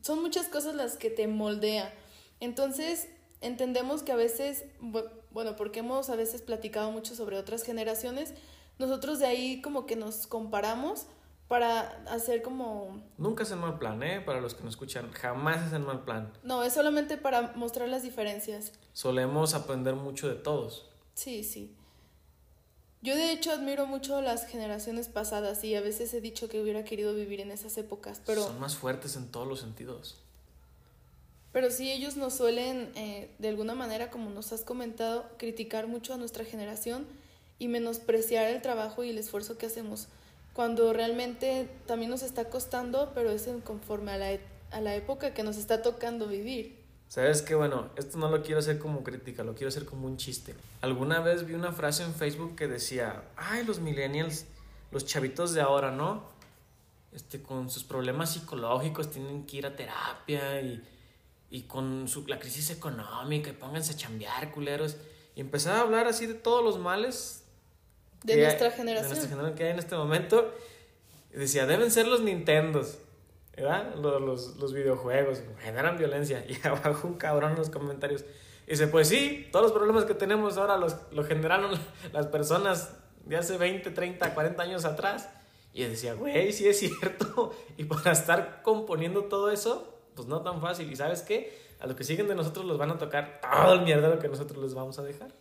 Son 0.00 0.22
muchas 0.22 0.48
cosas 0.48 0.74
las 0.74 0.96
que 0.96 1.10
te 1.10 1.26
moldea. 1.26 1.92
Entonces, 2.40 3.08
entendemos 3.42 4.02
que 4.02 4.12
a 4.12 4.16
veces, 4.16 4.64
bu- 4.80 5.10
bueno, 5.30 5.56
porque 5.56 5.80
hemos 5.80 6.08
a 6.08 6.16
veces 6.16 6.40
platicado 6.40 6.90
mucho 6.90 7.14
sobre 7.14 7.36
otras 7.36 7.64
generaciones, 7.64 8.32
nosotros 8.78 9.18
de 9.18 9.26
ahí 9.26 9.60
como 9.60 9.84
que 9.84 9.94
nos 9.94 10.26
comparamos 10.26 11.04
para 11.48 12.02
hacer 12.08 12.42
como... 12.42 13.02
Nunca 13.18 13.42
es 13.42 13.50
en 13.50 13.58
mal 13.58 13.78
plan, 13.78 14.02
¿eh? 14.02 14.20
Para 14.20 14.40
los 14.40 14.54
que 14.54 14.62
nos 14.64 14.74
escuchan, 14.74 15.12
jamás 15.12 15.66
es 15.66 15.72
en 15.72 15.84
mal 15.84 16.04
plan. 16.04 16.32
No, 16.42 16.62
es 16.64 16.72
solamente 16.72 17.16
para 17.16 17.52
mostrar 17.54 17.88
las 17.88 18.02
diferencias. 18.02 18.72
Solemos 18.92 19.54
aprender 19.54 19.94
mucho 19.94 20.28
de 20.28 20.36
todos. 20.36 20.88
Sí, 21.14 21.44
sí. 21.44 21.74
Yo 23.02 23.14
de 23.14 23.32
hecho 23.32 23.52
admiro 23.52 23.86
mucho 23.86 24.22
las 24.22 24.46
generaciones 24.46 25.08
pasadas 25.08 25.62
y 25.62 25.74
a 25.74 25.82
veces 25.82 26.14
he 26.14 26.22
dicho 26.22 26.48
que 26.48 26.62
hubiera 26.62 26.84
querido 26.84 27.14
vivir 27.14 27.40
en 27.42 27.50
esas 27.50 27.76
épocas, 27.76 28.22
pero, 28.24 28.44
Son 28.44 28.58
más 28.58 28.76
fuertes 28.76 29.14
en 29.16 29.30
todos 29.30 29.46
los 29.46 29.60
sentidos. 29.60 30.16
pero 31.52 31.70
sí 31.70 31.92
ellos 31.92 32.16
nos 32.16 32.32
suelen, 32.34 32.90
eh, 32.96 33.30
de 33.38 33.48
alguna 33.48 33.74
manera, 33.74 34.10
como 34.10 34.30
nos 34.30 34.52
has 34.54 34.62
comentado, 34.62 35.28
criticar 35.36 35.86
mucho 35.86 36.14
a 36.14 36.16
nuestra 36.16 36.46
generación 36.46 37.06
y 37.58 37.68
menospreciar 37.68 38.46
el 38.46 38.62
trabajo 38.62 39.04
y 39.04 39.10
el 39.10 39.18
esfuerzo 39.18 39.58
que 39.58 39.66
hacemos, 39.66 40.08
cuando 40.54 40.92
realmente 40.92 41.68
también 41.86 42.10
nos 42.10 42.22
está 42.22 42.48
costando, 42.48 43.12
pero 43.14 43.30
es 43.30 43.46
en 43.48 43.60
conforme 43.60 44.12
a 44.12 44.16
la, 44.18 44.32
e- 44.32 44.40
a 44.70 44.80
la 44.80 44.94
época 44.94 45.34
que 45.34 45.42
nos 45.42 45.58
está 45.58 45.82
tocando 45.82 46.26
vivir. 46.28 46.82
¿Sabes 47.08 47.42
qué? 47.42 47.54
Bueno, 47.54 47.90
esto 47.96 48.18
no 48.18 48.30
lo 48.30 48.42
quiero 48.42 48.60
hacer 48.60 48.78
como 48.78 49.04
crítica, 49.04 49.44
lo 49.44 49.54
quiero 49.54 49.68
hacer 49.68 49.84
como 49.84 50.06
un 50.06 50.16
chiste. 50.16 50.54
Alguna 50.80 51.20
vez 51.20 51.46
vi 51.46 51.54
una 51.54 51.72
frase 51.72 52.02
en 52.02 52.14
Facebook 52.14 52.56
que 52.56 52.66
decía, 52.66 53.24
ay, 53.36 53.64
los 53.64 53.80
millennials, 53.80 54.46
los 54.90 55.04
chavitos 55.04 55.52
de 55.52 55.60
ahora, 55.60 55.90
¿no? 55.90 56.24
Este, 57.12 57.42
con 57.42 57.68
sus 57.70 57.84
problemas 57.84 58.32
psicológicos 58.32 59.10
tienen 59.10 59.46
que 59.46 59.58
ir 59.58 59.66
a 59.66 59.76
terapia 59.76 60.60
y, 60.60 60.82
y 61.50 61.62
con 61.62 62.08
su, 62.08 62.26
la 62.26 62.38
crisis 62.38 62.70
económica, 62.70 63.50
y 63.50 63.52
pónganse 63.52 63.92
a 63.92 63.96
chambear, 63.96 64.50
culeros. 64.50 64.96
Y 65.36 65.40
empezaba 65.40 65.78
a 65.78 65.82
hablar 65.82 66.06
así 66.06 66.26
de 66.26 66.34
todos 66.34 66.64
los 66.64 66.78
males 66.78 67.43
De 68.24 68.36
nuestra 68.36 68.68
hay- 68.68 68.72
generación. 68.76 69.10
De 69.10 69.14
nuestra 69.16 69.28
generación 69.30 69.56
que 69.56 69.64
hay 69.64 69.70
en 69.70 69.78
este 69.78 69.94
momento. 69.96 70.52
Decía, 71.32 71.66
deben 71.66 71.90
ser 71.90 72.08
los 72.08 72.20
Nintendos. 72.20 72.98
¿Verdad? 73.56 73.94
Los, 73.94 74.20
los, 74.20 74.56
los 74.56 74.72
videojuegos 74.72 75.40
generan 75.60 75.96
violencia. 75.96 76.44
Y 76.48 76.66
abajo 76.66 77.06
un 77.06 77.14
cabrón 77.14 77.52
en 77.52 77.58
los 77.58 77.70
comentarios. 77.70 78.24
Dice, 78.66 78.88
pues 78.88 79.08
sí, 79.08 79.46
todos 79.52 79.64
los 79.64 79.72
problemas 79.72 80.04
que 80.06 80.14
tenemos 80.14 80.56
ahora 80.56 80.76
los, 80.76 80.96
lo 81.12 81.22
generaron 81.24 81.78
las 82.12 82.26
personas 82.26 82.90
de 83.24 83.36
hace 83.36 83.56
20, 83.56 83.90
30, 83.90 84.34
40 84.34 84.62
años 84.62 84.84
atrás. 84.84 85.28
Y 85.72 85.82
yo 85.82 85.88
decía, 85.88 86.14
güey, 86.14 86.52
sí 86.52 86.66
es 86.66 86.78
cierto. 86.78 87.54
Y 87.76 87.84
para 87.84 88.12
estar 88.12 88.62
componiendo 88.62 89.24
todo 89.24 89.50
eso, 89.50 90.00
pues 90.14 90.26
no 90.28 90.40
tan 90.42 90.60
fácil. 90.60 90.90
¿Y 90.90 90.96
sabes 90.96 91.22
qué? 91.22 91.56
A 91.80 91.86
los 91.86 91.96
que 91.96 92.04
siguen 92.04 92.26
de 92.28 92.34
nosotros 92.34 92.64
los 92.64 92.78
van 92.78 92.90
a 92.90 92.98
tocar 92.98 93.40
todo 93.42 93.74
el 93.74 93.82
mierdero 93.82 94.18
que 94.18 94.28
nosotros 94.28 94.62
les 94.62 94.74
vamos 94.74 94.98
a 94.98 95.02
dejar. 95.02 95.32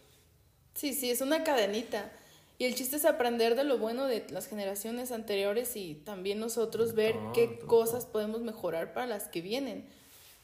Sí, 0.73 0.93
sí, 0.93 1.09
es 1.11 1.21
una 1.21 1.43
cadenita. 1.43 2.11
Y 2.57 2.65
el 2.65 2.75
chiste 2.75 2.97
es 2.97 3.05
aprender 3.05 3.55
de 3.55 3.63
lo 3.63 3.77
bueno 3.77 4.05
de 4.05 4.25
las 4.29 4.47
generaciones 4.47 5.11
anteriores 5.11 5.75
y 5.75 5.95
también 5.95 6.39
nosotros 6.39 6.93
ver 6.93 7.15
qué 7.33 7.59
cosas 7.59 8.05
podemos 8.05 8.41
mejorar 8.41 8.93
para 8.93 9.07
las 9.07 9.27
que 9.27 9.41
vienen. 9.41 9.87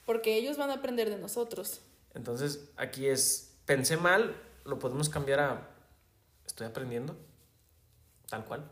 Porque 0.06 0.36
ellos 0.36 0.58
van 0.58 0.72
a 0.72 0.76
aprender 0.76 1.10
de 1.10 1.18
nosotros. 1.18 1.82
Entonces, 2.16 2.70
aquí 2.78 3.08
es, 3.08 3.56
pensé 3.66 3.96
mal, 3.96 4.36
lo 4.66 4.80
podemos 4.80 5.10
cambiar 5.10 5.40
a, 5.40 5.70
estoy 6.46 6.66
aprendiendo, 6.66 7.16
tal 8.28 8.46
cual. 8.46 8.70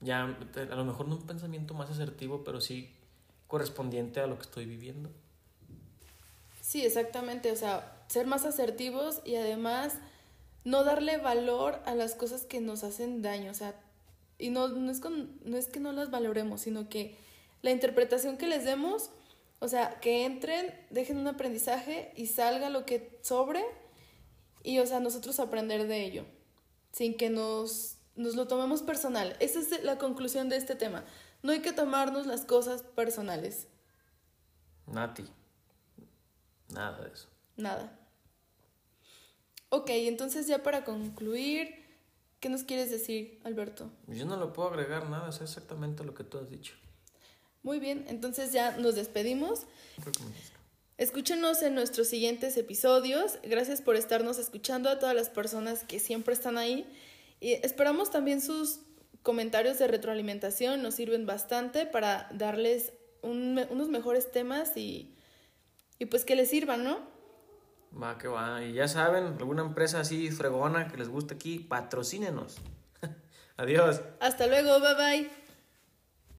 Ya, 0.00 0.24
a 0.24 0.74
lo 0.74 0.84
mejor 0.84 1.08
no 1.08 1.16
un 1.16 1.26
pensamiento 1.26 1.74
más 1.74 1.90
asertivo, 1.90 2.44
pero 2.44 2.60
sí 2.60 2.94
correspondiente 3.46 4.20
a 4.20 4.26
lo 4.26 4.36
que 4.36 4.42
estoy 4.42 4.66
viviendo. 4.66 5.10
Sí, 6.60 6.84
exactamente. 6.84 7.52
O 7.52 7.56
sea, 7.56 8.04
ser 8.08 8.26
más 8.26 8.44
asertivos 8.44 9.20
y 9.24 9.36
además 9.36 9.94
no 10.64 10.82
darle 10.84 11.18
valor 11.18 11.80
a 11.86 11.94
las 11.94 12.14
cosas 12.14 12.44
que 12.44 12.60
nos 12.60 12.84
hacen 12.84 13.22
daño. 13.22 13.50
O 13.50 13.54
sea, 13.54 13.80
y 14.38 14.50
no, 14.50 14.68
no, 14.68 14.90
es, 14.90 15.00
con- 15.00 15.38
no 15.44 15.56
es 15.56 15.68
que 15.68 15.80
no 15.80 15.92
las 15.92 16.10
valoremos, 16.10 16.62
sino 16.62 16.88
que 16.88 17.16
la 17.62 17.70
interpretación 17.70 18.36
que 18.36 18.46
les 18.48 18.64
demos, 18.64 19.10
o 19.60 19.68
sea, 19.68 20.00
que 20.00 20.24
entren, 20.24 20.74
dejen 20.90 21.18
un 21.18 21.26
aprendizaje 21.28 22.12
y 22.16 22.26
salga 22.26 22.68
lo 22.70 22.84
que 22.84 23.18
sobre 23.22 23.64
y, 24.62 24.78
o 24.78 24.86
sea, 24.86 25.00
nosotros 25.00 25.38
aprender 25.40 25.86
de 25.86 26.04
ello, 26.04 26.24
sin 26.92 27.16
que 27.16 27.30
nos, 27.30 27.96
nos 28.16 28.34
lo 28.34 28.48
tomemos 28.48 28.82
personal. 28.82 29.36
Esa 29.40 29.60
es 29.60 29.82
la 29.84 29.98
conclusión 29.98 30.48
de 30.48 30.56
este 30.56 30.74
tema. 30.74 31.04
No 31.42 31.52
hay 31.52 31.60
que 31.60 31.72
tomarnos 31.72 32.26
las 32.26 32.46
cosas 32.46 32.82
personales. 32.82 33.68
Nati, 34.86 35.24
nada 36.70 37.00
de 37.02 37.12
eso. 37.12 37.28
Nada. 37.56 37.98
Ok, 39.74 39.90
entonces 39.90 40.46
ya 40.46 40.62
para 40.62 40.84
concluir, 40.84 41.74
¿qué 42.38 42.48
nos 42.48 42.62
quieres 42.62 42.92
decir, 42.92 43.40
Alberto? 43.42 43.90
Yo 44.06 44.24
no 44.24 44.38
le 44.38 44.46
puedo 44.52 44.68
agregar 44.68 45.10
nada, 45.10 45.30
es 45.30 45.40
exactamente 45.40 46.04
lo 46.04 46.14
que 46.14 46.22
tú 46.22 46.38
has 46.38 46.48
dicho. 46.48 46.74
Muy 47.64 47.80
bien, 47.80 48.04
entonces 48.06 48.52
ya 48.52 48.76
nos 48.76 48.94
despedimos. 48.94 49.66
Escúchenos 50.96 51.60
en 51.62 51.74
nuestros 51.74 52.06
siguientes 52.06 52.56
episodios. 52.56 53.40
Gracias 53.42 53.80
por 53.82 53.96
estarnos 53.96 54.38
escuchando 54.38 54.88
a 54.88 55.00
todas 55.00 55.16
las 55.16 55.28
personas 55.28 55.82
que 55.82 55.98
siempre 55.98 56.34
están 56.34 56.56
ahí. 56.56 56.86
Y 57.40 57.54
esperamos 57.54 58.12
también 58.12 58.40
sus 58.40 58.78
comentarios 59.24 59.80
de 59.80 59.88
retroalimentación, 59.88 60.84
nos 60.84 60.94
sirven 60.94 61.26
bastante 61.26 61.84
para 61.84 62.28
darles 62.32 62.92
un 63.22 63.60
unos 63.70 63.88
mejores 63.88 64.30
temas 64.30 64.76
y, 64.76 65.16
y 65.98 66.06
pues 66.06 66.24
que 66.24 66.36
les 66.36 66.48
sirvan, 66.48 66.84
¿no? 66.84 67.13
Va, 68.00 68.18
que 68.18 68.28
va. 68.28 68.62
Y 68.62 68.72
ya 68.72 68.88
saben, 68.88 69.36
alguna 69.38 69.62
empresa 69.62 70.00
así 70.00 70.30
fregona 70.30 70.88
que 70.88 70.96
les 70.96 71.08
guste 71.08 71.34
aquí, 71.34 71.58
patrocínenos. 71.58 72.56
Adiós. 73.56 74.00
Hasta 74.20 74.46
luego, 74.46 74.80
bye 74.80 74.94
bye. 74.94 75.43